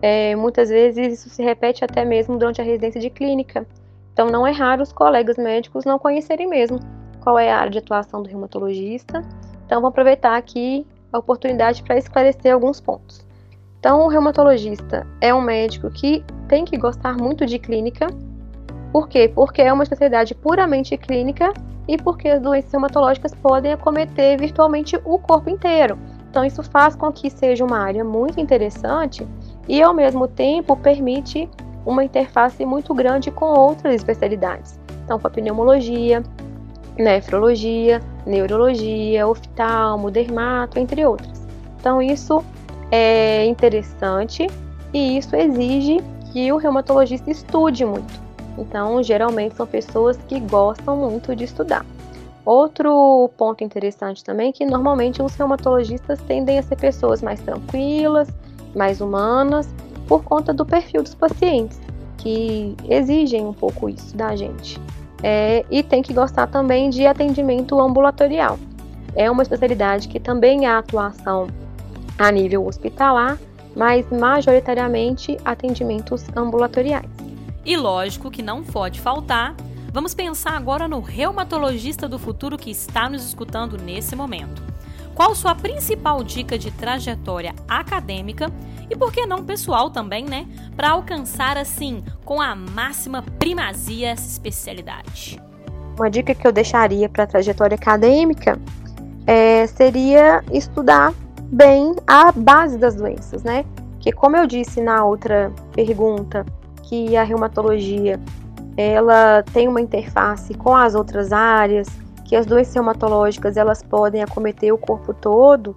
É, 0.01 0.35
muitas 0.35 0.69
vezes 0.69 1.19
isso 1.19 1.29
se 1.29 1.43
repete 1.43 1.85
até 1.85 2.03
mesmo 2.03 2.37
durante 2.37 2.61
a 2.61 2.63
residência 2.63 2.99
de 2.99 3.09
clínica. 3.09 3.67
Então, 4.13 4.27
não 4.29 4.45
é 4.45 4.51
raro 4.51 4.81
os 4.81 4.91
colegas 4.91 5.37
médicos 5.37 5.85
não 5.85 5.99
conhecerem 5.99 6.47
mesmo 6.47 6.79
qual 7.21 7.37
é 7.37 7.51
a 7.51 7.57
área 7.57 7.71
de 7.71 7.77
atuação 7.77 8.21
do 8.21 8.29
reumatologista. 8.29 9.21
Então, 9.65 9.79
vou 9.79 9.89
aproveitar 9.89 10.35
aqui 10.35 10.85
a 11.13 11.19
oportunidade 11.19 11.83
para 11.83 11.97
esclarecer 11.97 12.53
alguns 12.53 12.81
pontos. 12.81 13.25
Então, 13.79 14.01
o 14.01 14.07
reumatologista 14.07 15.07
é 15.19 15.33
um 15.33 15.41
médico 15.41 15.89
que 15.89 16.23
tem 16.47 16.65
que 16.65 16.77
gostar 16.77 17.17
muito 17.17 17.45
de 17.45 17.57
clínica. 17.57 18.07
Por 18.91 19.07
quê? 19.07 19.31
Porque 19.33 19.61
é 19.61 19.71
uma 19.71 19.83
especialidade 19.83 20.35
puramente 20.35 20.97
clínica 20.97 21.53
e 21.87 21.97
porque 21.97 22.29
as 22.29 22.41
doenças 22.41 22.71
reumatológicas 22.71 23.33
podem 23.33 23.73
acometer 23.73 24.39
virtualmente 24.39 24.99
o 25.03 25.17
corpo 25.17 25.49
inteiro. 25.49 25.97
Então, 26.31 26.45
isso 26.45 26.63
faz 26.63 26.95
com 26.95 27.11
que 27.11 27.29
seja 27.29 27.65
uma 27.65 27.77
área 27.77 28.05
muito 28.05 28.39
interessante 28.39 29.27
e, 29.67 29.83
ao 29.83 29.93
mesmo 29.93 30.29
tempo, 30.29 30.77
permite 30.77 31.49
uma 31.85 32.05
interface 32.05 32.65
muito 32.65 32.93
grande 32.93 33.29
com 33.29 33.47
outras 33.47 33.95
especialidades. 33.95 34.79
Então, 35.03 35.19
com 35.19 35.27
a 35.27 35.29
pneumologia, 35.29 36.23
nefrologia, 36.97 37.99
neurologia, 38.25 39.27
oftalmo, 39.27 40.09
dermato, 40.09 40.79
entre 40.79 41.05
outras. 41.05 41.45
Então, 41.77 42.01
isso 42.01 42.41
é 42.89 43.45
interessante 43.45 44.47
e 44.93 45.17
isso 45.17 45.35
exige 45.35 45.97
que 46.31 46.49
o 46.53 46.55
reumatologista 46.55 47.29
estude 47.29 47.83
muito. 47.83 48.21
Então, 48.57 49.03
geralmente 49.03 49.55
são 49.55 49.67
pessoas 49.67 50.17
que 50.29 50.39
gostam 50.39 50.95
muito 50.95 51.35
de 51.35 51.43
estudar. 51.43 51.85
Outro 52.45 53.29
ponto 53.37 53.63
interessante 53.63 54.23
também 54.23 54.49
é 54.49 54.51
que 54.51 54.65
normalmente 54.65 55.21
os 55.21 55.35
reumatologistas 55.35 56.19
tendem 56.21 56.57
a 56.57 56.63
ser 56.63 56.75
pessoas 56.75 57.21
mais 57.21 57.39
tranquilas, 57.39 58.27
mais 58.75 58.99
humanas, 58.99 59.73
por 60.07 60.23
conta 60.23 60.53
do 60.53 60.65
perfil 60.65 61.03
dos 61.03 61.13
pacientes, 61.13 61.79
que 62.17 62.75
exigem 62.89 63.45
um 63.45 63.53
pouco 63.53 63.87
isso 63.89 64.15
da 64.15 64.35
gente. 64.35 64.79
É, 65.23 65.63
e 65.69 65.83
tem 65.83 66.01
que 66.01 66.13
gostar 66.13 66.47
também 66.47 66.89
de 66.89 67.05
atendimento 67.05 67.79
ambulatorial. 67.79 68.57
É 69.15 69.29
uma 69.29 69.43
especialidade 69.43 70.07
que 70.07 70.19
também 70.19 70.65
há 70.65 70.79
atuação 70.79 71.47
a 72.17 72.31
nível 72.31 72.65
hospitalar, 72.65 73.37
mas 73.75 74.09
majoritariamente 74.09 75.37
atendimentos 75.45 76.25
ambulatoriais. 76.35 77.09
E 77.63 77.77
lógico 77.77 78.31
que 78.31 78.41
não 78.41 78.63
pode 78.63 78.99
faltar. 78.99 79.55
Vamos 79.93 80.13
pensar 80.13 80.55
agora 80.55 80.87
no 80.87 81.01
reumatologista 81.01 82.07
do 82.07 82.17
futuro 82.17 82.57
que 82.57 82.71
está 82.71 83.09
nos 83.09 83.25
escutando 83.25 83.77
nesse 83.77 84.15
momento. 84.15 84.63
Qual 85.13 85.35
sua 85.35 85.53
principal 85.53 86.23
dica 86.23 86.57
de 86.57 86.71
trajetória 86.71 87.53
acadêmica 87.67 88.49
e 88.89 88.95
por 88.95 89.11
que 89.11 89.25
não 89.25 89.43
pessoal 89.43 89.89
também, 89.89 90.23
né, 90.23 90.47
para 90.77 90.91
alcançar 90.91 91.57
assim 91.57 92.01
com 92.23 92.39
a 92.39 92.55
máxima 92.55 93.21
primazia 93.37 94.11
essa 94.11 94.25
especialidade? 94.25 95.41
Uma 95.97 96.09
dica 96.09 96.33
que 96.33 96.47
eu 96.47 96.53
deixaria 96.53 97.09
para 97.09 97.25
a 97.25 97.27
trajetória 97.27 97.75
acadêmica 97.75 98.57
é, 99.27 99.67
seria 99.67 100.41
estudar 100.53 101.13
bem 101.51 101.93
a 102.07 102.31
base 102.31 102.77
das 102.77 102.95
doenças, 102.95 103.43
né? 103.43 103.65
Que 103.99 104.13
como 104.13 104.37
eu 104.37 104.47
disse 104.47 104.79
na 104.79 105.03
outra 105.03 105.51
pergunta, 105.73 106.45
que 106.83 107.15
a 107.17 107.23
reumatologia 107.23 108.17
ela 108.77 109.43
tem 109.53 109.67
uma 109.67 109.81
interface 109.81 110.53
com 110.53 110.75
as 110.75 110.95
outras 110.95 111.31
áreas, 111.31 111.87
que 112.25 112.35
as 112.35 112.45
doenças 112.45 112.73
reumatológicas 112.73 113.57
elas 113.57 113.83
podem 113.83 114.23
acometer 114.23 114.73
o 114.73 114.77
corpo 114.77 115.13
todo. 115.13 115.75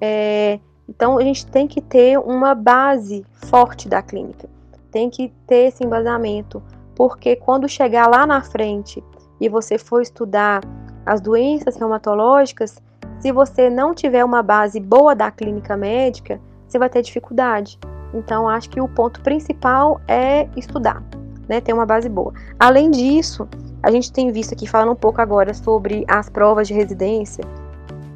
É, 0.00 0.60
então 0.88 1.18
a 1.18 1.22
gente 1.22 1.46
tem 1.46 1.66
que 1.66 1.80
ter 1.80 2.18
uma 2.18 2.54
base 2.54 3.24
forte 3.46 3.88
da 3.88 4.02
clínica, 4.02 4.48
tem 4.90 5.10
que 5.10 5.32
ter 5.46 5.68
esse 5.68 5.84
embasamento, 5.84 6.62
porque 6.94 7.36
quando 7.36 7.68
chegar 7.68 8.08
lá 8.08 8.26
na 8.26 8.40
frente 8.40 9.02
e 9.40 9.48
você 9.48 9.78
for 9.78 10.00
estudar 10.00 10.62
as 11.04 11.20
doenças 11.20 11.76
reumatológicas, 11.76 12.80
se 13.18 13.32
você 13.32 13.68
não 13.68 13.94
tiver 13.94 14.24
uma 14.24 14.42
base 14.42 14.78
boa 14.78 15.14
da 15.14 15.30
clínica 15.30 15.76
médica, 15.76 16.40
você 16.66 16.78
vai 16.78 16.88
ter 16.88 17.02
dificuldade. 17.02 17.78
Então, 18.14 18.48
acho 18.48 18.70
que 18.70 18.80
o 18.80 18.88
ponto 18.88 19.20
principal 19.20 20.00
é 20.06 20.48
estudar, 20.56 21.02
né? 21.48 21.60
Ter 21.60 21.72
uma 21.72 21.86
base 21.86 22.08
boa. 22.08 22.32
Além 22.58 22.90
disso, 22.90 23.48
a 23.82 23.90
gente 23.90 24.12
tem 24.12 24.32
visto 24.32 24.52
aqui 24.52 24.66
falando 24.66 24.92
um 24.92 24.96
pouco 24.96 25.20
agora 25.20 25.54
sobre 25.54 26.04
as 26.08 26.28
provas 26.28 26.68
de 26.68 26.74
residência. 26.74 27.44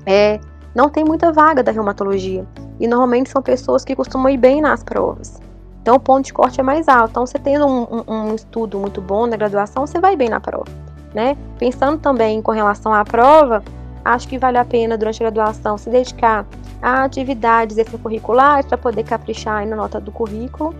É, 0.06 0.40
não 0.74 0.88
tem 0.88 1.04
muita 1.04 1.32
vaga 1.32 1.62
da 1.62 1.72
reumatologia 1.72 2.46
e 2.78 2.86
normalmente 2.86 3.30
são 3.30 3.42
pessoas 3.42 3.84
que 3.84 3.94
costumam 3.94 4.30
ir 4.30 4.36
bem 4.36 4.60
nas 4.60 4.82
provas. 4.82 5.40
Então, 5.82 5.96
o 5.96 6.00
ponto 6.00 6.26
de 6.26 6.32
corte 6.32 6.60
é 6.60 6.62
mais 6.62 6.88
alto. 6.88 7.10
Então, 7.10 7.26
você 7.26 7.38
tendo 7.38 7.66
um, 7.66 8.04
um, 8.06 8.34
estudo 8.34 8.78
muito 8.78 9.00
bom 9.00 9.26
na 9.26 9.36
graduação, 9.36 9.86
você 9.86 9.98
vai 9.98 10.14
bem 10.14 10.28
na 10.28 10.40
prova, 10.40 10.66
né? 11.14 11.36
Pensando 11.58 11.98
também 11.98 12.42
com 12.42 12.52
relação 12.52 12.92
à 12.92 13.04
prova, 13.04 13.62
acho 14.04 14.28
que 14.28 14.38
vale 14.38 14.58
a 14.58 14.64
pena, 14.64 14.96
durante 14.96 15.22
a 15.22 15.30
graduação, 15.30 15.78
se 15.78 15.88
dedicar 15.88 16.46
a 16.82 17.04
atividades 17.04 17.78
extracurriculares 17.78 18.66
para 18.66 18.78
poder 18.78 19.04
caprichar 19.04 19.66
na 19.66 19.76
nota 19.76 20.00
do 20.00 20.12
currículo 20.12 20.74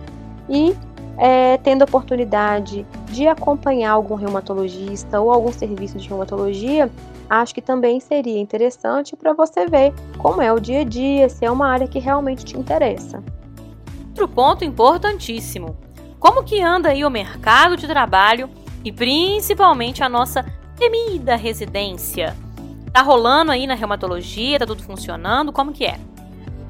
e 0.49 0.75
é, 1.17 1.57
tendo 1.57 1.83
a 1.83 1.85
oportunidade 1.85 2.85
de 3.07 3.27
acompanhar 3.27 3.91
algum 3.91 4.15
reumatologista 4.15 5.19
ou 5.19 5.31
algum 5.31 5.51
serviço 5.51 5.97
de 5.97 6.07
reumatologia, 6.07 6.89
acho 7.29 7.53
que 7.53 7.61
também 7.61 7.99
seria 7.99 8.39
interessante 8.39 9.15
para 9.15 9.33
você 9.33 9.65
ver 9.67 9.93
como 10.17 10.41
é 10.41 10.51
o 10.51 10.59
dia 10.59 10.81
a 10.81 10.83
dia, 10.83 11.29
se 11.29 11.45
é 11.45 11.51
uma 11.51 11.67
área 11.67 11.87
que 11.87 11.99
realmente 11.99 12.43
te 12.43 12.57
interessa. 12.57 13.23
Outro 14.09 14.27
ponto 14.27 14.65
importantíssimo: 14.65 15.77
como 16.19 16.43
que 16.43 16.61
anda 16.61 16.89
aí 16.89 17.05
o 17.05 17.09
mercado 17.09 17.77
de 17.77 17.87
trabalho 17.87 18.49
e 18.83 18.91
principalmente 18.91 20.03
a 20.03 20.09
nossa 20.09 20.45
temida 20.77 21.35
residência? 21.35 22.35
Tá 22.91 23.01
rolando 23.01 23.51
aí 23.51 23.65
na 23.65 23.73
reumatologia? 23.73 24.59
Tá 24.59 24.65
tudo 24.65 24.83
funcionando? 24.83 25.53
Como 25.53 25.71
que 25.71 25.85
é? 25.85 25.97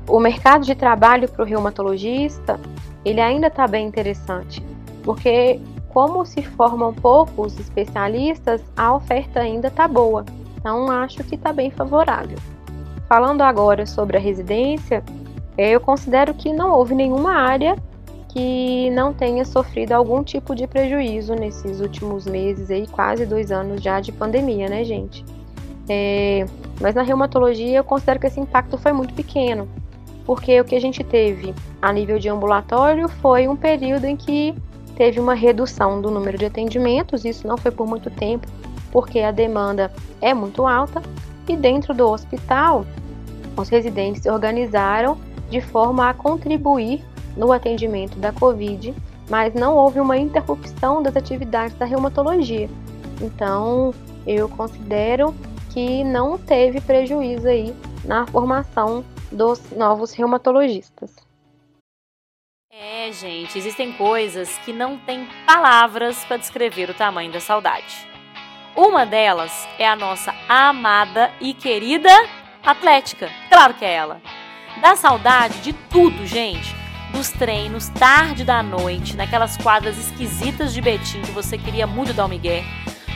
O 0.07 0.19
mercado 0.19 0.65
de 0.65 0.75
trabalho 0.75 1.29
para 1.29 1.43
o 1.43 1.45
reumatologista, 1.45 2.59
ele 3.05 3.21
ainda 3.21 3.47
está 3.47 3.67
bem 3.67 3.87
interessante, 3.87 4.63
porque 5.03 5.59
como 5.89 6.25
se 6.25 6.41
formam 6.41 6.93
poucos 6.93 7.59
especialistas, 7.59 8.61
a 8.75 8.93
oferta 8.93 9.39
ainda 9.39 9.67
está 9.67 9.87
boa. 9.87 10.25
Então 10.57 10.89
acho 10.89 11.23
que 11.23 11.35
está 11.35 11.51
bem 11.51 11.69
favorável. 11.69 12.37
Falando 13.07 13.41
agora 13.41 13.85
sobre 13.85 14.15
a 14.17 14.19
residência, 14.19 15.03
eu 15.57 15.79
considero 15.79 16.33
que 16.33 16.53
não 16.53 16.71
houve 16.71 16.95
nenhuma 16.95 17.33
área 17.33 17.75
que 18.29 18.89
não 18.91 19.13
tenha 19.13 19.43
sofrido 19.43 19.91
algum 19.91 20.23
tipo 20.23 20.55
de 20.55 20.65
prejuízo 20.65 21.35
nesses 21.35 21.81
últimos 21.81 22.25
meses 22.25 22.71
aí, 22.71 22.87
quase 22.87 23.25
dois 23.25 23.51
anos 23.51 23.81
já 23.81 23.99
de 23.99 24.13
pandemia, 24.13 24.69
né, 24.69 24.85
gente? 24.85 25.25
É, 25.89 26.45
mas 26.79 26.95
na 26.95 27.01
reumatologia 27.01 27.79
eu 27.79 27.83
considero 27.83 28.19
que 28.19 28.27
esse 28.27 28.39
impacto 28.39 28.77
foi 28.77 28.93
muito 28.93 29.13
pequeno, 29.13 29.67
porque 30.31 30.61
o 30.61 30.63
que 30.63 30.75
a 30.75 30.79
gente 30.79 31.03
teve 31.03 31.53
a 31.81 31.91
nível 31.91 32.17
de 32.17 32.29
ambulatório 32.29 33.09
foi 33.09 33.49
um 33.49 33.55
período 33.57 34.05
em 34.05 34.15
que 34.15 34.55
teve 34.95 35.19
uma 35.19 35.33
redução 35.33 36.01
do 36.01 36.09
número 36.09 36.37
de 36.37 36.45
atendimentos, 36.45 37.25
isso 37.25 37.45
não 37.45 37.57
foi 37.57 37.69
por 37.69 37.85
muito 37.85 38.09
tempo, 38.09 38.47
porque 38.93 39.19
a 39.19 39.29
demanda 39.29 39.91
é 40.21 40.33
muito 40.33 40.65
alta, 40.65 41.01
e 41.49 41.57
dentro 41.57 41.93
do 41.93 42.07
hospital, 42.07 42.85
os 43.57 43.67
residentes 43.67 44.21
se 44.21 44.29
organizaram 44.29 45.17
de 45.49 45.59
forma 45.59 46.09
a 46.09 46.13
contribuir 46.13 47.03
no 47.35 47.51
atendimento 47.51 48.17
da 48.17 48.31
Covid, 48.31 48.95
mas 49.29 49.53
não 49.53 49.75
houve 49.75 49.99
uma 49.99 50.17
interrupção 50.17 51.03
das 51.03 51.17
atividades 51.17 51.75
da 51.77 51.83
reumatologia. 51.83 52.69
Então, 53.19 53.93
eu 54.25 54.47
considero 54.47 55.35
que 55.71 56.05
não 56.05 56.37
teve 56.37 56.79
prejuízo 56.79 57.49
aí 57.49 57.75
na 58.05 58.25
formação 58.27 59.03
dos 59.31 59.71
novos 59.71 60.13
reumatologistas. 60.13 61.15
É, 62.71 63.11
gente, 63.11 63.57
existem 63.57 63.93
coisas 63.93 64.57
que 64.59 64.71
não 64.73 64.97
têm 64.97 65.27
palavras 65.45 66.23
para 66.25 66.37
descrever 66.37 66.89
o 66.89 66.93
tamanho 66.93 67.31
da 67.31 67.39
saudade. 67.39 68.07
Uma 68.75 69.05
delas 69.05 69.67
é 69.77 69.87
a 69.87 69.95
nossa 69.95 70.33
amada 70.47 71.31
e 71.41 71.53
querida 71.53 72.09
Atlética. 72.63 73.29
Claro 73.49 73.73
que 73.73 73.83
é 73.83 73.93
ela. 73.93 74.21
Dá 74.81 74.95
saudade 74.95 75.59
de 75.61 75.73
tudo, 75.73 76.25
gente. 76.25 76.75
Dos 77.11 77.29
treinos, 77.29 77.89
tarde 77.89 78.45
da 78.45 78.63
noite, 78.63 79.17
naquelas 79.17 79.57
quadras 79.57 79.97
esquisitas 79.97 80.73
de 80.73 80.81
Betim 80.81 81.21
que 81.21 81.31
você 81.31 81.57
queria 81.57 81.85
muito 81.85 82.13
dar 82.13 82.25
o 82.25 82.29
migué. 82.29 82.63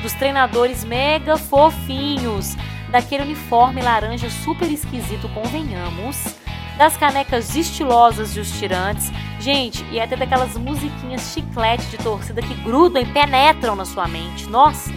Dos 0.02 0.14
treinadores 0.14 0.84
mega 0.84 1.38
fofinhos, 1.38 2.56
daquele 2.96 3.24
uniforme 3.24 3.82
laranja 3.82 4.30
super 4.30 4.72
esquisito, 4.72 5.28
convenhamos. 5.34 6.34
Das 6.78 6.96
canecas 6.96 7.54
estilosas 7.54 8.38
e 8.38 8.40
os 8.40 8.50
tirantes. 8.58 9.12
Gente, 9.38 9.84
e 9.92 10.00
até 10.00 10.16
daquelas 10.16 10.56
musiquinhas 10.56 11.34
chiclete 11.34 11.86
de 11.88 11.98
torcida 11.98 12.42
que 12.42 12.54
grudam 12.64 13.02
e 13.02 13.06
penetram 13.06 13.76
na 13.76 13.84
sua 13.84 14.08
mente. 14.08 14.50
Nossa, 14.50 14.94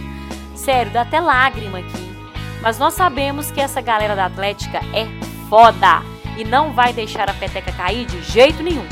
sério, 0.55 0.93
dá 0.93 1.01
até 1.01 1.19
lágrima 1.19 1.79
aqui. 1.79 2.17
Mas 2.61 2.79
nós 2.79 2.93
sabemos 2.93 3.51
que 3.51 3.59
essa 3.59 3.81
galera 3.81 4.15
da 4.15 4.25
Atlética 4.25 4.79
é 4.93 5.05
foda 5.49 6.01
e 6.37 6.45
não 6.45 6.71
vai 6.71 6.93
deixar 6.93 7.29
a 7.29 7.33
peteca 7.33 7.71
cair 7.73 8.05
de 8.05 8.21
jeito 8.23 8.63
nenhum. 8.63 8.87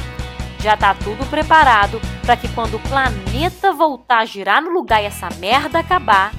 Já 0.60 0.76
tá 0.76 0.94
tudo 0.94 1.26
preparado 1.30 2.02
para 2.26 2.36
que 2.36 2.50
quando 2.50 2.76
o 2.76 2.80
planeta 2.80 3.72
voltar 3.72 4.20
a 4.20 4.26
girar 4.26 4.62
no 4.62 4.72
lugar 4.72 5.02
e 5.02 5.06
essa 5.06 5.30
merda 5.40 5.80
acabar. 5.80 6.32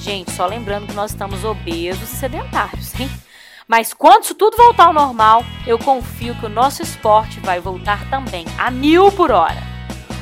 Gente, 0.00 0.30
só 0.32 0.46
lembrando 0.46 0.86
que 0.86 0.94
nós 0.94 1.10
estamos 1.10 1.44
obesos 1.44 2.10
e 2.10 2.16
sedentários, 2.16 2.98
hein? 2.98 3.10
Mas 3.68 3.92
quando 3.92 4.24
isso 4.24 4.34
tudo 4.34 4.56
voltar 4.56 4.86
ao 4.86 4.94
normal, 4.94 5.44
eu 5.66 5.78
confio 5.78 6.34
que 6.36 6.46
o 6.46 6.48
nosso 6.48 6.82
esporte 6.82 7.38
vai 7.40 7.60
voltar 7.60 8.08
também 8.08 8.46
a 8.58 8.70
mil 8.70 9.12
por 9.12 9.30
hora. 9.30 9.62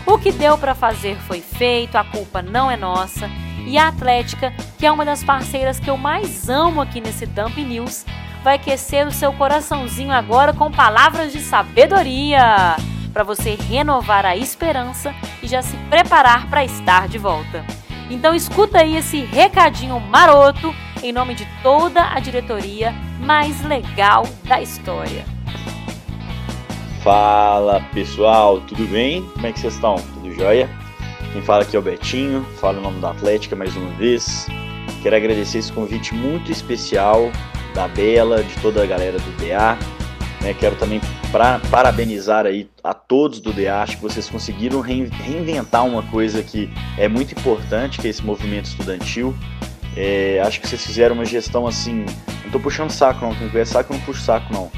O 0.04 0.18
que 0.18 0.32
deu 0.32 0.58
para 0.58 0.74
fazer 0.74 1.16
foi 1.20 1.40
feito, 1.40 1.96
a 1.96 2.02
culpa 2.02 2.42
não 2.42 2.68
é 2.68 2.76
nossa. 2.76 3.30
E 3.66 3.78
a 3.78 3.88
Atlética, 3.88 4.52
que 4.78 4.84
é 4.84 4.90
uma 4.90 5.04
das 5.04 5.22
parceiras 5.22 5.78
que 5.78 5.88
eu 5.88 5.96
mais 5.96 6.48
amo 6.48 6.80
aqui 6.80 7.00
nesse 7.00 7.24
Dump 7.24 7.56
News, 7.56 8.04
vai 8.42 8.56
aquecer 8.56 9.06
o 9.06 9.12
seu 9.12 9.32
coraçãozinho 9.32 10.12
agora 10.12 10.52
com 10.52 10.72
palavras 10.72 11.32
de 11.32 11.40
sabedoria 11.40 12.76
para 13.12 13.22
você 13.22 13.54
renovar 13.54 14.26
a 14.26 14.36
esperança 14.36 15.14
e 15.40 15.46
já 15.46 15.62
se 15.62 15.76
preparar 15.88 16.48
para 16.50 16.64
estar 16.64 17.06
de 17.06 17.18
volta. 17.18 17.64
Então 18.10 18.34
escuta 18.34 18.78
aí 18.78 18.96
esse 18.96 19.20
recadinho 19.24 20.00
maroto 20.00 20.74
em 21.02 21.12
nome 21.12 21.34
de 21.34 21.46
toda 21.62 22.10
a 22.10 22.18
diretoria 22.20 22.92
mais 23.20 23.62
legal 23.64 24.26
da 24.44 24.60
história. 24.60 25.24
Fala 27.02 27.80
pessoal, 27.92 28.60
tudo 28.62 28.86
bem? 28.86 29.22
Como 29.34 29.46
é 29.46 29.52
que 29.52 29.60
vocês 29.60 29.74
estão? 29.74 29.96
Tudo 30.14 30.32
jóia? 30.32 30.68
Quem 31.32 31.42
fala 31.42 31.62
aqui 31.62 31.76
é 31.76 31.78
o 31.78 31.82
Betinho, 31.82 32.44
falo 32.60 32.78
o 32.78 32.82
nome 32.82 33.00
da 33.00 33.10
Atlética 33.10 33.54
mais 33.54 33.76
uma 33.76 33.90
vez. 33.92 34.46
Quero 35.02 35.14
agradecer 35.14 35.58
esse 35.58 35.72
convite 35.72 36.14
muito 36.14 36.50
especial 36.50 37.30
da 37.74 37.86
Bela, 37.86 38.42
de 38.42 38.54
toda 38.60 38.82
a 38.82 38.86
galera 38.86 39.18
do 39.18 39.30
DA. 39.36 39.78
Né? 40.40 40.54
Quero 40.54 40.76
também 40.76 41.00
pra, 41.30 41.60
parabenizar 41.70 42.46
aí 42.46 42.68
a 42.82 42.94
todos 42.94 43.40
do 43.40 43.52
DA, 43.52 43.82
acho 43.82 43.96
que 43.96 44.02
vocês 44.02 44.28
conseguiram 44.28 44.80
reinventar 44.80 45.84
uma 45.84 46.02
coisa 46.04 46.42
que 46.42 46.70
é 46.96 47.08
muito 47.08 47.32
importante, 47.32 47.98
que 47.98 48.06
é 48.06 48.10
esse 48.10 48.24
movimento 48.24 48.66
estudantil. 48.66 49.34
É, 49.96 50.40
acho 50.44 50.60
que 50.60 50.68
vocês 50.68 50.84
fizeram 50.84 51.14
uma 51.14 51.24
gestão 51.24 51.66
assim, 51.66 52.06
não 52.44 52.52
tô 52.52 52.60
puxando 52.60 52.90
saco 52.90 53.24
não, 53.24 53.34
quem 53.34 53.48
conhece 53.48 53.72
saco 53.72 53.92
não 53.92 54.00
puxa 54.00 54.22
saco 54.22 54.52
não, 54.52 54.70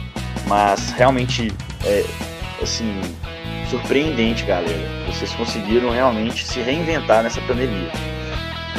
mas 0.46 0.92
realmente, 0.92 1.52
é, 1.84 2.04
assim, 2.62 2.98
surpreendente 3.68 4.44
galera, 4.44 4.88
vocês 5.06 5.30
conseguiram 5.32 5.90
realmente 5.90 6.46
se 6.46 6.60
reinventar 6.60 7.22
nessa 7.22 7.40
pandemia, 7.42 7.90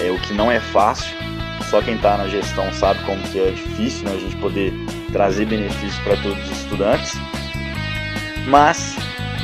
é, 0.03 0.09
o 0.09 0.19
que 0.19 0.33
não 0.33 0.51
é 0.51 0.59
fácil, 0.59 1.15
só 1.69 1.79
quem 1.79 1.95
está 1.95 2.17
na 2.17 2.27
gestão 2.27 2.73
sabe 2.73 3.03
como 3.05 3.21
que 3.21 3.39
é 3.39 3.51
difícil 3.51 4.05
né, 4.05 4.15
a 4.15 4.19
gente 4.19 4.35
poder 4.37 4.73
trazer 5.11 5.45
benefícios 5.45 5.99
para 5.99 6.17
todos 6.17 6.43
os 6.49 6.57
estudantes. 6.57 7.13
Mas 8.47 8.95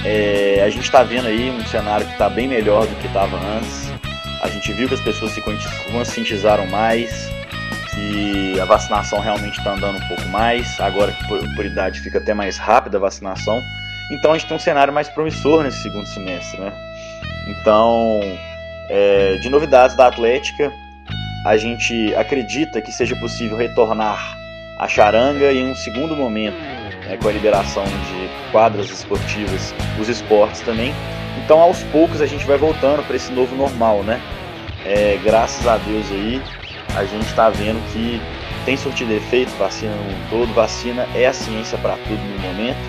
é, 0.06 0.64
a 0.64 0.70
gente 0.70 0.84
está 0.84 1.04
vendo 1.04 1.28
aí 1.28 1.50
um 1.50 1.66
cenário 1.66 2.06
que 2.06 2.14
está 2.14 2.30
bem 2.30 2.48
melhor 2.48 2.86
do 2.86 2.96
que 2.96 3.08
estava 3.08 3.38
antes. 3.38 3.92
A 4.42 4.50
gente 4.50 4.72
viu 4.74 4.88
que 4.88 4.94
as 4.94 5.02
pessoas 5.02 5.32
se 5.32 5.42
conscientizaram 5.92 6.68
mais, 6.68 7.30
que 7.94 8.60
a 8.60 8.66
vacinação 8.66 9.20
realmente 9.20 9.58
está 9.58 9.74
andando 9.74 9.98
um 9.98 10.08
pouco 10.08 10.26
mais. 10.30 10.80
Agora 10.80 11.12
que 11.12 11.28
por, 11.28 11.40
por 11.56 11.66
idade 11.66 12.00
fica 12.02 12.20
até 12.20 12.34
mais 12.34 12.58
rápida 12.58 12.98
a 12.98 13.02
vacinação. 13.02 13.62
Então 14.12 14.32
a 14.32 14.38
gente 14.38 14.48
tem 14.48 14.56
um 14.56 14.60
cenário 14.60 14.94
mais 14.94 15.10
promissor 15.10 15.64
nesse 15.64 15.82
segundo 15.82 16.08
semestre, 16.08 16.60
né? 16.60 16.72
Então, 17.48 18.20
é, 18.90 19.38
de 19.42 19.50
novidades 19.50 19.96
da 19.96 20.08
Atlética, 20.08 20.72
a 21.46 21.58
gente 21.58 22.14
acredita 22.16 22.82
que 22.82 22.92
seja 22.92 23.16
possível 23.16 23.58
retornar 23.58 24.38
à 24.78 24.88
charanga 24.88 25.52
em 25.52 25.72
um 25.72 25.76
segundo 25.76 26.16
momento, 26.16 26.58
né, 26.58 27.18
com 27.22 27.28
a 27.28 27.32
liberação 27.32 27.84
de 27.84 28.52
quadras 28.52 28.90
esportivas, 28.90 29.74
os 30.00 30.08
esportes 30.08 30.62
também. 30.62 30.94
Então, 31.44 31.60
aos 31.60 31.84
poucos, 31.86 32.22
a 32.22 32.26
gente 32.26 32.46
vai 32.46 32.58
voltando 32.58 33.06
para 33.06 33.16
esse 33.16 33.32
novo 33.32 33.56
normal, 33.56 34.04
né? 34.04 34.22
É, 34.86 35.20
graças 35.24 35.66
a 35.68 35.78
Deus 35.78 36.10
aí, 36.12 36.42
a 36.96 37.04
gente 37.06 37.26
está 37.26 37.50
vendo 37.50 37.82
que 37.92 38.22
tem 38.66 38.76
surtido 38.76 39.14
efeito, 39.14 39.50
vacina 39.58 39.94
no 39.96 40.30
todo, 40.30 40.54
vacina 40.54 41.08
é 41.16 41.26
a 41.26 41.34
ciência 41.34 41.78
para 41.78 41.96
tudo 41.98 42.22
no 42.22 42.40
momento. 42.40 42.80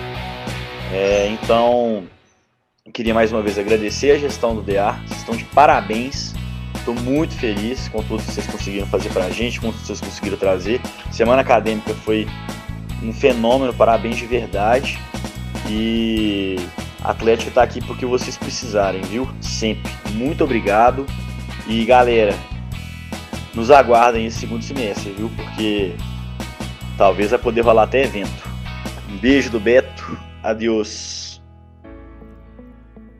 É, 0.91 1.27
então, 1.27 2.03
queria 2.93 3.13
mais 3.13 3.31
uma 3.31 3.41
vez 3.41 3.57
agradecer 3.57 4.11
a 4.11 4.17
gestão 4.17 4.55
do 4.55 4.61
DA, 4.61 4.99
vocês 5.05 5.19
estão 5.19 5.35
de 5.35 5.45
parabéns 5.45 6.33
Estou 6.89 7.05
muito 7.05 7.35
feliz 7.35 7.87
com 7.87 8.01
tudo 8.01 8.23
que 8.23 8.31
vocês 8.31 8.47
conseguiram 8.47 8.87
fazer 8.87 9.09
para 9.09 9.25
a 9.25 9.29
gente, 9.29 9.61
com 9.61 9.67
tudo 9.67 9.79
que 9.79 9.85
vocês 9.85 10.01
conseguiram 10.01 10.37
trazer. 10.37 10.81
Semana 11.11 11.43
acadêmica 11.43 11.93
foi 11.93 12.27
um 13.03 13.13
fenômeno, 13.13 13.71
parabéns 13.71 14.17
de 14.17 14.25
verdade. 14.25 14.97
E 15.69 16.55
Atlético 17.03 17.49
está 17.49 17.61
aqui 17.61 17.79
porque 17.79 18.07
vocês 18.07 18.35
precisarem, 18.37 19.01
viu? 19.03 19.29
Sempre. 19.39 19.91
Muito 20.13 20.43
obrigado. 20.43 21.05
E 21.67 21.85
galera, 21.85 22.35
nos 23.53 23.69
aguardem 23.69 24.25
esse 24.25 24.39
segundo 24.39 24.63
semestre, 24.63 25.11
viu? 25.11 25.29
Porque 25.35 25.93
talvez 26.97 27.29
vai 27.29 27.37
poder 27.37 27.61
rolar 27.61 27.83
até 27.83 28.01
evento. 28.05 28.49
Um 29.07 29.17
beijo 29.17 29.51
do 29.51 29.59
Beto. 29.59 30.17
Adeus. 30.41 31.39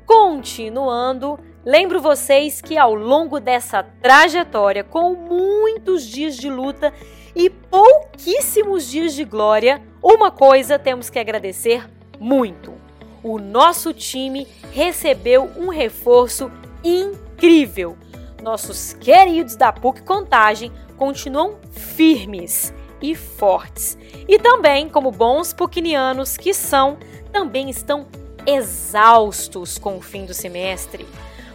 Continuando 0.08 1.38
Lembro 1.66 2.02
vocês 2.02 2.62
que 2.62 2.78
ao 2.78 2.94
longo 2.94 3.40
dessa 3.40 3.84
trajetória, 3.84 4.84
com 4.84 5.14
muitos 5.14 6.06
dias 6.06 6.38
de 6.38 6.50
luta 6.50 6.94
e 7.36 7.50
pouquíssimos 7.50 8.90
dias 8.90 9.14
de 9.14 9.26
glória, 9.26 9.82
uma 10.02 10.32
coisa 10.32 10.80
temos 10.80 11.10
que 11.10 11.20
agradecer 11.20 11.86
muito. 12.18 12.74
O 13.22 13.38
nosso 13.38 13.94
time 13.94 14.48
recebeu 14.72 15.52
um 15.58 15.68
reforço 15.68 16.50
incrível. 16.82 17.98
Nossos 18.42 18.94
queridos 18.94 19.58
da 19.58 19.74
PUC 19.74 20.02
Contagem 20.04 20.72
continuam 20.96 21.58
firmes 21.72 22.74
e 23.02 23.14
fortes. 23.16 23.98
E 24.26 24.40
também, 24.40 24.88
como 24.88 25.12
bons 25.12 25.52
pucnianos 25.52 26.38
que 26.38 26.54
são, 26.54 26.98
também 27.34 27.70
estão 27.70 28.08
exaustos 28.46 29.78
com 29.78 29.98
o 29.98 30.02
fim 30.02 30.26
do 30.26 30.34
semestre 30.34 31.06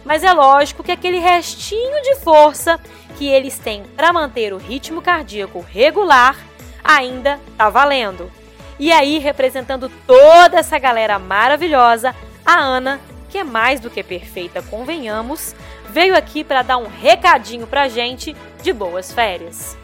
mas 0.05 0.23
é 0.23 0.31
lógico 0.31 0.83
que 0.83 0.91
aquele 0.91 1.17
restinho 1.17 2.01
de 2.03 2.15
força 2.17 2.79
que 3.17 3.27
eles 3.27 3.57
têm 3.57 3.83
para 3.95 4.13
manter 4.13 4.53
o 4.53 4.57
ritmo 4.57 5.01
cardíaco 5.01 5.59
regular 5.59 6.37
ainda 6.83 7.39
está 7.51 7.69
valendo. 7.69 8.31
E 8.77 8.91
aí, 8.91 9.17
representando 9.17 9.89
toda 10.05 10.59
essa 10.59 10.77
galera 10.77 11.17
maravilhosa, 11.17 12.13
a 12.45 12.59
Ana, 12.59 13.01
que 13.29 13.37
é 13.39 13.43
mais 13.43 13.79
do 13.79 13.89
que 13.89 14.03
perfeita, 14.03 14.61
convenhamos, 14.61 15.55
veio 15.89 16.15
aqui 16.15 16.43
para 16.43 16.61
dar 16.61 16.77
um 16.77 16.87
recadinho 16.87 17.65
pra 17.65 17.87
gente 17.87 18.35
de 18.61 18.71
boas 18.71 19.11
férias. 19.11 19.75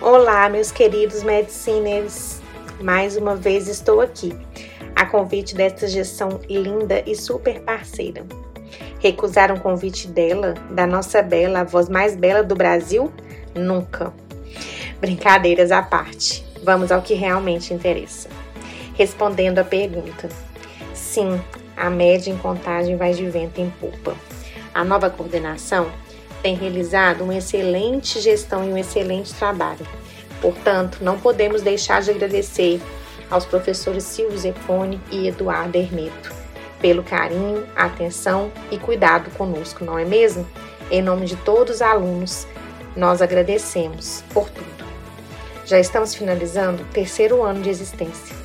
Olá, 0.00 0.48
meus 0.48 0.72
queridos 0.72 1.22
mediciners. 1.22 2.40
Mais 2.80 3.16
uma 3.16 3.36
vez 3.36 3.68
estou 3.68 4.00
aqui 4.00 4.36
a 5.02 5.06
convite 5.06 5.54
desta 5.56 5.88
gestão 5.88 6.40
linda 6.48 7.02
e 7.04 7.16
super 7.16 7.60
parceira. 7.60 8.24
Recusar 9.00 9.50
um 9.50 9.58
convite 9.58 10.06
dela, 10.06 10.54
da 10.70 10.86
nossa 10.86 11.20
Bela, 11.20 11.60
a 11.60 11.64
voz 11.64 11.88
mais 11.88 12.14
bela 12.14 12.42
do 12.42 12.54
Brasil? 12.54 13.12
Nunca. 13.52 14.12
Brincadeiras 15.00 15.72
à 15.72 15.82
parte, 15.82 16.46
vamos 16.62 16.92
ao 16.92 17.02
que 17.02 17.14
realmente 17.14 17.74
interessa. 17.74 18.28
Respondendo 18.94 19.58
à 19.58 19.64
pergunta: 19.64 20.28
sim, 20.94 21.40
a 21.76 21.90
média 21.90 22.30
em 22.30 22.38
contagem 22.38 22.96
vai 22.96 23.12
de 23.12 23.28
vento 23.28 23.60
em 23.60 23.70
popa. 23.70 24.14
A 24.72 24.84
nova 24.84 25.10
coordenação 25.10 25.90
tem 26.44 26.54
realizado 26.54 27.24
uma 27.24 27.36
excelente 27.36 28.20
gestão 28.20 28.64
e 28.64 28.72
um 28.72 28.78
excelente 28.78 29.34
trabalho. 29.34 29.86
Portanto, 30.40 30.98
não 31.02 31.18
podemos 31.18 31.60
deixar 31.60 32.02
de 32.02 32.10
agradecer 32.10 32.80
aos 33.32 33.46
professores 33.46 34.04
Silvio 34.04 34.36
Zepone 34.38 35.00
e 35.10 35.26
Eduardo 35.26 35.78
Hermeto, 35.78 36.34
pelo 36.82 37.02
carinho, 37.02 37.66
atenção 37.74 38.52
e 38.70 38.76
cuidado 38.76 39.30
conosco, 39.30 39.82
não 39.84 39.98
é 39.98 40.04
mesmo? 40.04 40.46
Em 40.90 41.00
nome 41.00 41.24
de 41.24 41.36
todos 41.36 41.76
os 41.76 41.82
alunos, 41.82 42.46
nós 42.94 43.22
agradecemos 43.22 44.22
por 44.34 44.50
tudo. 44.50 44.84
Já 45.64 45.80
estamos 45.80 46.14
finalizando 46.14 46.82
o 46.82 46.86
terceiro 46.86 47.42
ano 47.42 47.62
de 47.62 47.70
existência. 47.70 48.36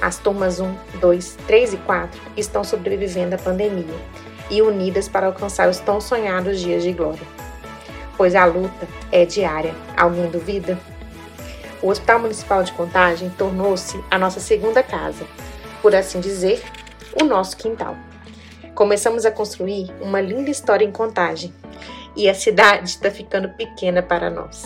As 0.00 0.16
turmas 0.16 0.58
1, 0.58 0.74
2, 1.00 1.36
3 1.46 1.74
e 1.74 1.76
4 1.76 2.18
estão 2.34 2.64
sobrevivendo 2.64 3.34
à 3.34 3.38
pandemia 3.38 3.98
e 4.48 4.62
unidas 4.62 5.06
para 5.06 5.26
alcançar 5.26 5.68
os 5.68 5.80
tão 5.80 6.00
sonhados 6.00 6.58
dias 6.58 6.82
de 6.82 6.92
glória. 6.92 7.26
Pois 8.16 8.34
a 8.34 8.46
luta 8.46 8.88
é 9.12 9.26
diária. 9.26 9.74
Alguém 9.96 10.30
duvida? 10.30 10.78
O 11.82 11.88
Hospital 11.88 12.20
Municipal 12.20 12.62
de 12.62 12.72
Contagem 12.72 13.30
tornou-se 13.30 13.98
a 14.10 14.18
nossa 14.18 14.38
segunda 14.38 14.82
casa, 14.82 15.24
por 15.80 15.94
assim 15.94 16.20
dizer, 16.20 16.62
o 17.20 17.24
nosso 17.24 17.56
quintal. 17.56 17.96
Começamos 18.74 19.24
a 19.24 19.30
construir 19.30 19.90
uma 20.00 20.20
linda 20.20 20.50
história 20.50 20.84
em 20.84 20.92
Contagem 20.92 21.52
e 22.16 22.28
a 22.28 22.34
cidade 22.34 22.90
está 22.90 23.10
ficando 23.10 23.48
pequena 23.50 24.02
para 24.02 24.28
nós. 24.28 24.62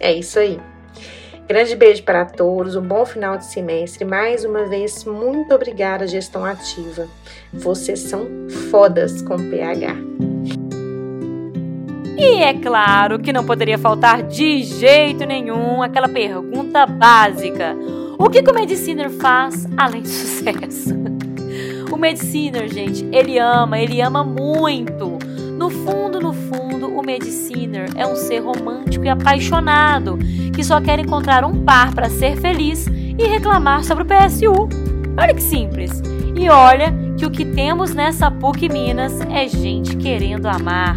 É 0.00 0.12
isso 0.12 0.38
aí. 0.38 0.60
Grande 1.46 1.74
beijo 1.74 2.02
para 2.04 2.24
todos, 2.24 2.76
um 2.76 2.82
bom 2.82 3.04
final 3.04 3.36
de 3.36 3.44
semestre. 3.44 4.04
Mais 4.04 4.44
uma 4.44 4.66
vez, 4.66 5.04
muito 5.04 5.52
obrigada, 5.54 6.06
gestão 6.06 6.44
ativa. 6.44 7.08
Vocês 7.52 8.00
são 8.00 8.28
fodas 8.70 9.20
com 9.22 9.36
PH. 9.50 10.09
E 12.20 12.42
é 12.42 12.52
claro 12.52 13.18
que 13.18 13.32
não 13.32 13.42
poderia 13.42 13.78
faltar 13.78 14.22
de 14.22 14.62
jeito 14.62 15.24
nenhum 15.24 15.82
aquela 15.82 16.06
pergunta 16.06 16.84
básica: 16.84 17.74
o 18.18 18.28
que, 18.28 18.42
que 18.42 18.50
o 18.50 18.54
Mediciner 18.54 19.08
faz 19.08 19.66
além 19.74 20.02
do 20.02 20.08
sucesso? 20.12 20.94
O 21.90 21.96
Mediciner, 21.96 22.68
gente, 22.68 23.08
ele 23.10 23.38
ama, 23.38 23.78
ele 23.78 24.02
ama 24.02 24.22
muito. 24.22 25.18
No 25.56 25.70
fundo, 25.70 26.20
no 26.20 26.34
fundo, 26.34 26.94
o 26.94 27.02
Mediciner 27.02 27.88
é 27.96 28.06
um 28.06 28.14
ser 28.14 28.40
romântico 28.40 29.04
e 29.04 29.08
apaixonado 29.08 30.18
que 30.54 30.62
só 30.62 30.78
quer 30.78 30.98
encontrar 30.98 31.42
um 31.42 31.64
par 31.64 31.94
para 31.94 32.10
ser 32.10 32.36
feliz 32.36 32.86
e 32.86 33.26
reclamar 33.26 33.82
sobre 33.82 34.04
o 34.04 34.06
PSU. 34.06 34.68
Olha 35.18 35.34
que 35.34 35.42
simples. 35.42 36.02
E 36.36 36.50
olha 36.50 36.92
que 37.16 37.24
o 37.24 37.30
que 37.30 37.46
temos 37.46 37.94
nessa 37.94 38.30
PUC 38.30 38.68
Minas 38.68 39.20
é 39.22 39.48
gente 39.48 39.96
querendo 39.96 40.46
amar. 40.46 40.96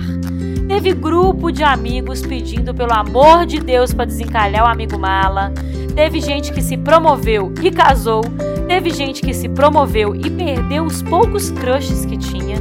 Teve 0.68 0.94
grupo 0.94 1.52
de 1.52 1.64
amigos 1.64 2.22
pedindo 2.22 2.74
pelo 2.74 2.94
amor 2.94 3.46
de 3.46 3.60
Deus 3.60 3.94
para 3.94 4.06
desencalhar 4.06 4.64
o 4.66 4.68
amigo 4.68 4.98
mala. 4.98 5.52
Teve 5.96 6.20
gente 6.20 6.52
que 6.52 6.62
se 6.62 6.78
promoveu 6.78 7.54
e 7.62 7.70
casou. 7.70 8.22
Teve 8.68 8.90
gente 8.90 9.22
que 9.22 9.34
se 9.34 9.50
promoveu 9.50 10.16
e 10.16 10.30
perdeu 10.30 10.86
os 10.86 11.02
poucos 11.02 11.52
crushes 11.52 12.06
que 12.06 12.18
tinha. 12.18 12.58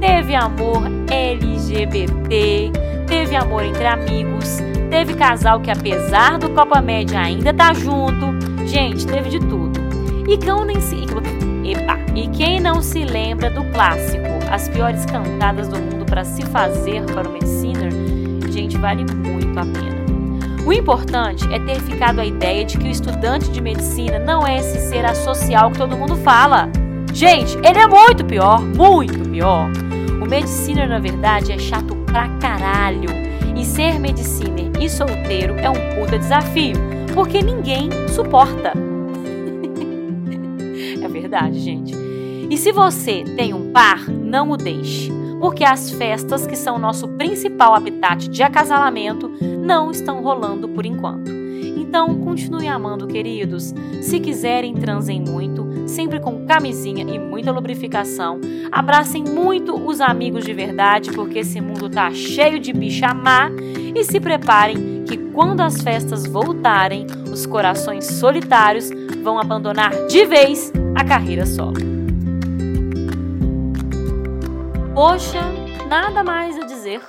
Teve 0.00 0.34
amor 0.34 0.82
LGBT. 1.10 2.70
Teve 3.06 3.34
amor 3.34 3.64
entre 3.64 3.86
amigos. 3.86 4.58
Teve 4.90 5.14
casal 5.14 5.60
que, 5.60 5.70
apesar 5.70 6.38
do 6.38 6.50
Copa 6.50 6.80
Média, 6.80 7.20
ainda 7.20 7.52
tá 7.52 7.72
junto. 7.74 8.26
Gente, 8.66 9.06
teve 9.06 9.30
de 9.30 9.40
tudo. 9.40 9.80
E 10.28 10.36
quem, 10.36 10.64
nem 10.64 10.80
se... 10.80 10.96
Epa. 11.64 11.98
e 12.14 12.28
quem 12.28 12.60
não 12.60 12.80
se 12.80 13.04
lembra 13.04 13.50
do 13.50 13.62
clássico, 13.72 14.37
as 14.50 14.68
piores 14.68 15.04
cantadas 15.04 15.68
do 15.68 15.78
mundo 15.78 16.04
para 16.04 16.24
se 16.24 16.42
fazer 16.46 17.04
para 17.04 17.28
o 17.28 17.32
Mediciner, 17.32 17.92
gente, 18.50 18.76
vale 18.76 19.04
muito 19.12 19.58
a 19.58 19.64
pena. 19.64 19.98
O 20.66 20.72
importante 20.72 21.46
é 21.52 21.58
ter 21.58 21.80
ficado 21.80 22.20
a 22.20 22.26
ideia 22.26 22.64
de 22.64 22.76
que 22.76 22.88
o 22.88 22.90
estudante 22.90 23.50
de 23.50 23.60
medicina 23.60 24.18
não 24.18 24.46
é 24.46 24.58
esse 24.58 24.78
ser 24.88 25.04
asocial 25.04 25.70
que 25.70 25.78
todo 25.78 25.96
mundo 25.96 26.16
fala. 26.16 26.68
Gente, 27.12 27.56
ele 27.66 27.78
é 27.78 27.86
muito 27.86 28.24
pior, 28.24 28.60
muito 28.60 29.18
pior. 29.30 29.70
O 30.20 30.26
mediciner, 30.26 30.88
na 30.88 30.98
verdade, 30.98 31.52
é 31.52 31.58
chato 31.58 31.94
pra 32.04 32.28
caralho. 32.38 33.08
E 33.56 33.64
ser 33.64 33.98
mediciner 33.98 34.70
e 34.78 34.90
solteiro 34.90 35.54
é 35.58 35.70
um 35.70 35.96
puta 35.96 36.18
desafio, 36.18 36.76
porque 37.14 37.42
ninguém 37.42 37.88
suporta. 38.08 38.72
é 41.02 41.08
verdade, 41.08 41.58
gente. 41.60 41.96
E 42.50 42.56
se 42.56 42.72
você 42.72 43.24
tem 43.36 43.54
um 43.54 43.72
par, 43.72 44.04
não 44.28 44.50
o 44.50 44.56
deixe, 44.56 45.10
porque 45.40 45.64
as 45.64 45.90
festas, 45.90 46.46
que 46.46 46.56
são 46.56 46.78
nosso 46.78 47.08
principal 47.08 47.74
habitat 47.74 48.28
de 48.28 48.42
acasalamento, 48.42 49.30
não 49.40 49.90
estão 49.90 50.22
rolando 50.22 50.68
por 50.68 50.84
enquanto. 50.84 51.30
Então, 51.88 52.18
continue 52.18 52.68
amando, 52.68 53.06
queridos. 53.06 53.74
Se 54.02 54.20
quiserem, 54.20 54.74
transem 54.74 55.22
muito, 55.22 55.66
sempre 55.86 56.20
com 56.20 56.44
camisinha 56.44 57.02
e 57.02 57.18
muita 57.18 57.50
lubrificação. 57.50 58.38
Abracem 58.70 59.24
muito 59.24 59.74
os 59.74 60.00
amigos 60.00 60.44
de 60.44 60.52
verdade, 60.52 61.10
porque 61.12 61.38
esse 61.38 61.60
mundo 61.62 61.88
tá 61.88 62.10
cheio 62.10 62.60
de 62.60 62.74
bicha 62.74 63.14
má. 63.14 63.50
E 63.94 64.04
se 64.04 64.20
preparem 64.20 65.04
que 65.04 65.16
quando 65.16 65.62
as 65.62 65.80
festas 65.80 66.26
voltarem, 66.26 67.06
os 67.32 67.46
corações 67.46 68.04
solitários 68.04 68.90
vão 69.22 69.38
abandonar 69.38 69.90
de 70.08 70.26
vez 70.26 70.70
a 70.94 71.02
carreira 71.02 71.46
solo. 71.46 71.97
Poxa, 74.98 75.40
nada 75.86 76.24
mais 76.24 76.58
a 76.58 76.66
dizer. 76.66 77.00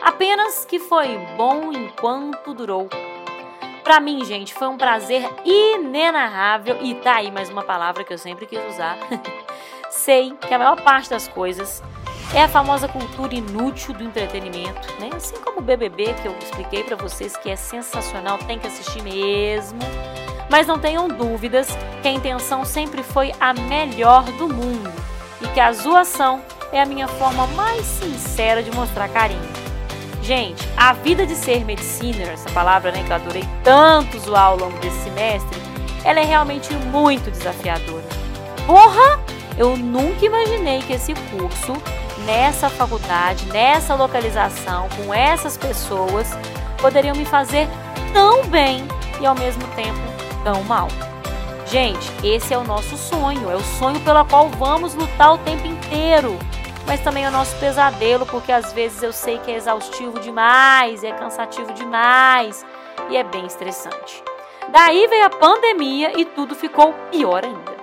Apenas 0.00 0.64
que 0.64 0.78
foi 0.78 1.18
bom 1.36 1.72
enquanto 1.72 2.54
durou. 2.54 2.88
Para 3.82 3.98
mim, 3.98 4.24
gente, 4.24 4.54
foi 4.54 4.68
um 4.68 4.76
prazer 4.76 5.28
inenarrável 5.44 6.78
e 6.80 6.94
tá 6.94 7.16
aí 7.16 7.32
mais 7.32 7.50
uma 7.50 7.64
palavra 7.64 8.04
que 8.04 8.12
eu 8.12 8.16
sempre 8.16 8.46
quis 8.46 8.60
usar. 8.72 8.96
Sei 9.90 10.36
que 10.40 10.54
a 10.54 10.56
maior 10.56 10.80
parte 10.82 11.10
das 11.10 11.26
coisas 11.26 11.82
é 12.32 12.44
a 12.44 12.48
famosa 12.48 12.86
cultura 12.86 13.34
inútil 13.34 13.92
do 13.92 14.04
entretenimento, 14.04 14.86
né? 15.00 15.10
Assim 15.16 15.34
como 15.38 15.58
o 15.58 15.62
BBB 15.62 16.14
que 16.22 16.28
eu 16.28 16.38
expliquei 16.38 16.84
para 16.84 16.94
vocês 16.94 17.36
que 17.36 17.50
é 17.50 17.56
sensacional, 17.56 18.38
tem 18.38 18.56
que 18.56 18.68
assistir 18.68 19.02
mesmo. 19.02 19.80
Mas 20.48 20.68
não 20.68 20.78
tenham 20.78 21.08
dúvidas 21.08 21.66
que 22.02 22.06
a 22.06 22.12
intenção 22.12 22.64
sempre 22.64 23.02
foi 23.02 23.32
a 23.40 23.52
melhor 23.52 24.22
do 24.38 24.46
mundo 24.48 24.92
e 25.42 25.48
que 25.48 25.58
a 25.58 25.72
zoação 25.72 26.40
é 26.72 26.80
a 26.80 26.86
minha 26.86 27.08
forma 27.08 27.46
mais 27.48 27.84
sincera 27.84 28.62
de 28.62 28.70
mostrar 28.70 29.08
carinho. 29.08 29.64
Gente, 30.22 30.66
a 30.76 30.92
vida 30.94 31.26
de 31.26 31.34
ser 31.34 31.64
mediciner, 31.64 32.28
essa 32.30 32.48
palavra 32.50 32.90
né, 32.90 33.02
que 33.04 33.10
eu 33.10 33.16
adorei 33.16 33.44
tanto 33.62 34.18
zoar 34.18 34.46
ao 34.46 34.56
longo 34.56 34.78
desse 34.78 35.04
semestre, 35.04 35.60
ela 36.02 36.18
é 36.18 36.24
realmente 36.24 36.72
muito 36.74 37.30
desafiadora. 37.30 38.04
Porra! 38.66 39.20
Eu 39.56 39.76
nunca 39.76 40.24
imaginei 40.24 40.80
que 40.80 40.94
esse 40.94 41.14
curso, 41.30 41.74
nessa 42.24 42.68
faculdade, 42.68 43.46
nessa 43.46 43.94
localização, 43.94 44.88
com 44.96 45.14
essas 45.14 45.56
pessoas, 45.56 46.28
poderiam 46.78 47.14
me 47.14 47.24
fazer 47.24 47.68
tão 48.12 48.44
bem 48.46 48.84
e 49.20 49.26
ao 49.26 49.34
mesmo 49.34 49.62
tempo 49.76 50.00
tão 50.42 50.62
mal. 50.64 50.88
Gente, 51.66 52.10
esse 52.22 52.52
é 52.52 52.58
o 52.58 52.64
nosso 52.64 52.96
sonho, 52.96 53.50
é 53.50 53.54
o 53.54 53.60
sonho 53.60 54.00
pelo 54.00 54.24
qual 54.24 54.48
vamos 54.48 54.94
lutar 54.94 55.34
o 55.34 55.38
tempo 55.38 55.66
inteiro 55.66 56.38
mas 56.86 57.00
também 57.00 57.24
é 57.24 57.28
o 57.28 57.32
nosso 57.32 57.56
pesadelo, 57.56 58.26
porque 58.26 58.52
às 58.52 58.72
vezes 58.72 59.02
eu 59.02 59.12
sei 59.12 59.38
que 59.38 59.50
é 59.50 59.56
exaustivo 59.56 60.20
demais, 60.20 61.02
é 61.02 61.12
cansativo 61.12 61.72
demais 61.72 62.64
e 63.10 63.16
é 63.16 63.24
bem 63.24 63.46
estressante. 63.46 64.22
Daí 64.70 65.06
veio 65.06 65.26
a 65.26 65.30
pandemia 65.30 66.18
e 66.18 66.24
tudo 66.24 66.54
ficou 66.54 66.92
pior 67.10 67.44
ainda. 67.44 67.74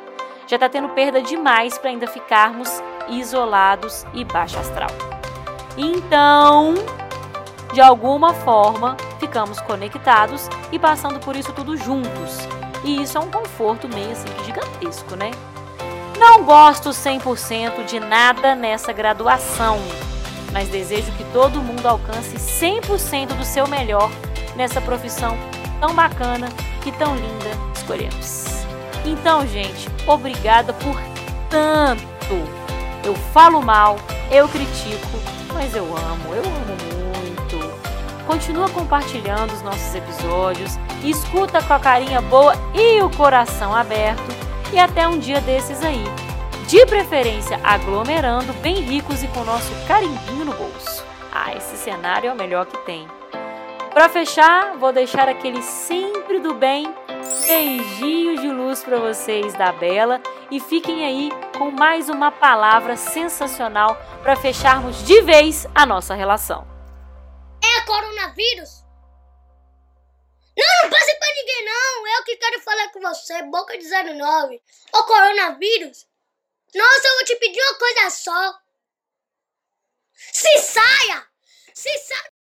Já 0.48 0.58
tá 0.58 0.68
tendo 0.68 0.90
perda 0.90 1.22
demais 1.22 1.78
para 1.78 1.90
ainda 1.90 2.08
ficarmos 2.08 2.82
isolados 3.08 4.06
e 4.14 4.26
baixo 4.26 4.60
astral. 4.60 4.90
Então, 5.78 6.74
de 7.74 7.80
alguma 7.80 8.34
forma, 8.34 8.98
ficamos 9.20 9.62
conectados 9.62 10.50
e 10.72 10.78
passando 10.78 11.20
por 11.20 11.36
isso 11.36 11.54
tudo 11.54 11.78
juntos. 11.78 12.40
E 12.84 13.02
isso 13.02 13.18
é 13.18 13.22
um 13.22 13.32
conforto 13.32 13.88
meio 13.88 14.12
assim 14.12 14.28
gigantesco, 14.44 15.16
né? 15.16 15.32
Não 16.22 16.44
gosto 16.44 16.92
100% 16.92 17.84
de 17.84 18.00
nada 18.00 18.54
nessa 18.54 18.94
graduação, 18.94 19.80
mas 20.54 20.70
desejo 20.70 21.12
que 21.14 21.24
todo 21.34 21.64
mundo 21.64 21.84
alcance 21.88 22.36
100% 22.36 23.36
do 23.36 23.44
seu 23.44 23.68
melhor 23.68 24.08
nessa 24.56 24.80
profissão 24.80 25.36
tão 25.80 25.96
bacana 25.96 26.48
e 26.86 26.92
tão 26.92 27.16
linda 27.16 27.50
escolhemos. 27.74 28.46
Então, 29.04 29.48
gente, 29.48 29.90
obrigada 30.06 30.74
por 30.74 30.96
tanto. 31.50 32.04
Eu 33.04 33.16
falo 33.34 33.60
mal, 33.60 33.96
eu 34.30 34.48
critico, 34.48 35.18
mas 35.52 35.76
eu 35.76 35.86
amo, 35.86 36.36
eu 36.36 36.44
amo 36.44 36.78
muito. 37.16 38.28
Continua 38.28 38.70
compartilhando 38.70 39.54
os 39.54 39.64
nossos 39.64 39.96
episódios, 39.96 40.78
escuta 41.04 41.64
com 41.64 41.74
a 41.74 41.80
carinha 41.80 42.22
boa 42.22 42.54
e 42.76 43.02
o 43.02 43.10
coração 43.10 43.76
aberto 43.76 44.51
e 44.74 44.80
até 44.80 45.08
um 45.08 45.20
dia 45.20 45.42
desses 45.42 45.84
aí. 45.84 46.04
De 46.68 46.86
preferência 46.86 47.60
aglomerando, 47.64 48.54
bem 48.54 48.76
ricos 48.76 49.22
e 49.24 49.28
com 49.28 49.44
nosso 49.44 49.72
carimbinho 49.88 50.46
no 50.46 50.54
bolso. 50.54 51.04
Ah, 51.32 51.54
esse 51.56 51.76
cenário 51.78 52.30
é 52.30 52.34
o 52.34 52.36
melhor 52.36 52.66
que 52.66 52.78
tem. 52.80 53.08
Para 53.94 54.08
fechar, 54.08 54.78
vou 54.78 54.94
deixar 54.94 55.28
aquele 55.28 55.62
sempre 55.62 56.40
do 56.40 56.54
bem 56.54 56.94
Beijinhos 57.48 58.40
de 58.40 58.50
luz 58.50 58.84
para 58.84 58.98
vocês 58.98 59.54
da 59.56 59.72
Bela 59.74 60.22
e 60.50 60.60
fiquem 60.60 61.06
aí 61.06 61.30
com 61.58 61.70
mais 61.70 62.08
uma 62.08 62.32
palavra 62.32 62.96
sensacional 62.96 63.98
para 64.22 64.36
fecharmos 64.36 65.04
de 65.06 65.22
vez 65.22 65.68
a 65.76 65.86
nossa 65.86 66.14
relação. 66.14 66.66
É 67.62 67.82
coronavírus? 67.86 68.81
Não, 70.58 70.84
não 70.84 70.90
passe 70.90 71.16
pra 71.18 71.34
ninguém 71.36 71.66
não. 71.66 72.08
Eu 72.08 72.24
que 72.24 72.38
quero 72.38 72.62
falar 72.62 72.90
com 72.90 73.00
você, 73.02 73.42
boca 73.44 73.78
de 73.78 73.88
09. 73.88 74.62
Ô 74.94 75.04
coronavírus? 75.04 76.08
Nossa, 76.74 77.08
eu 77.08 77.16
vou 77.16 77.26
te 77.26 77.36
pedir 77.38 77.62
uma 77.62 77.76
coisa 77.76 78.10
só. 78.10 78.60
Se 80.14 80.60
saia! 80.60 81.28
Se 81.74 81.98
saia! 82.00 82.32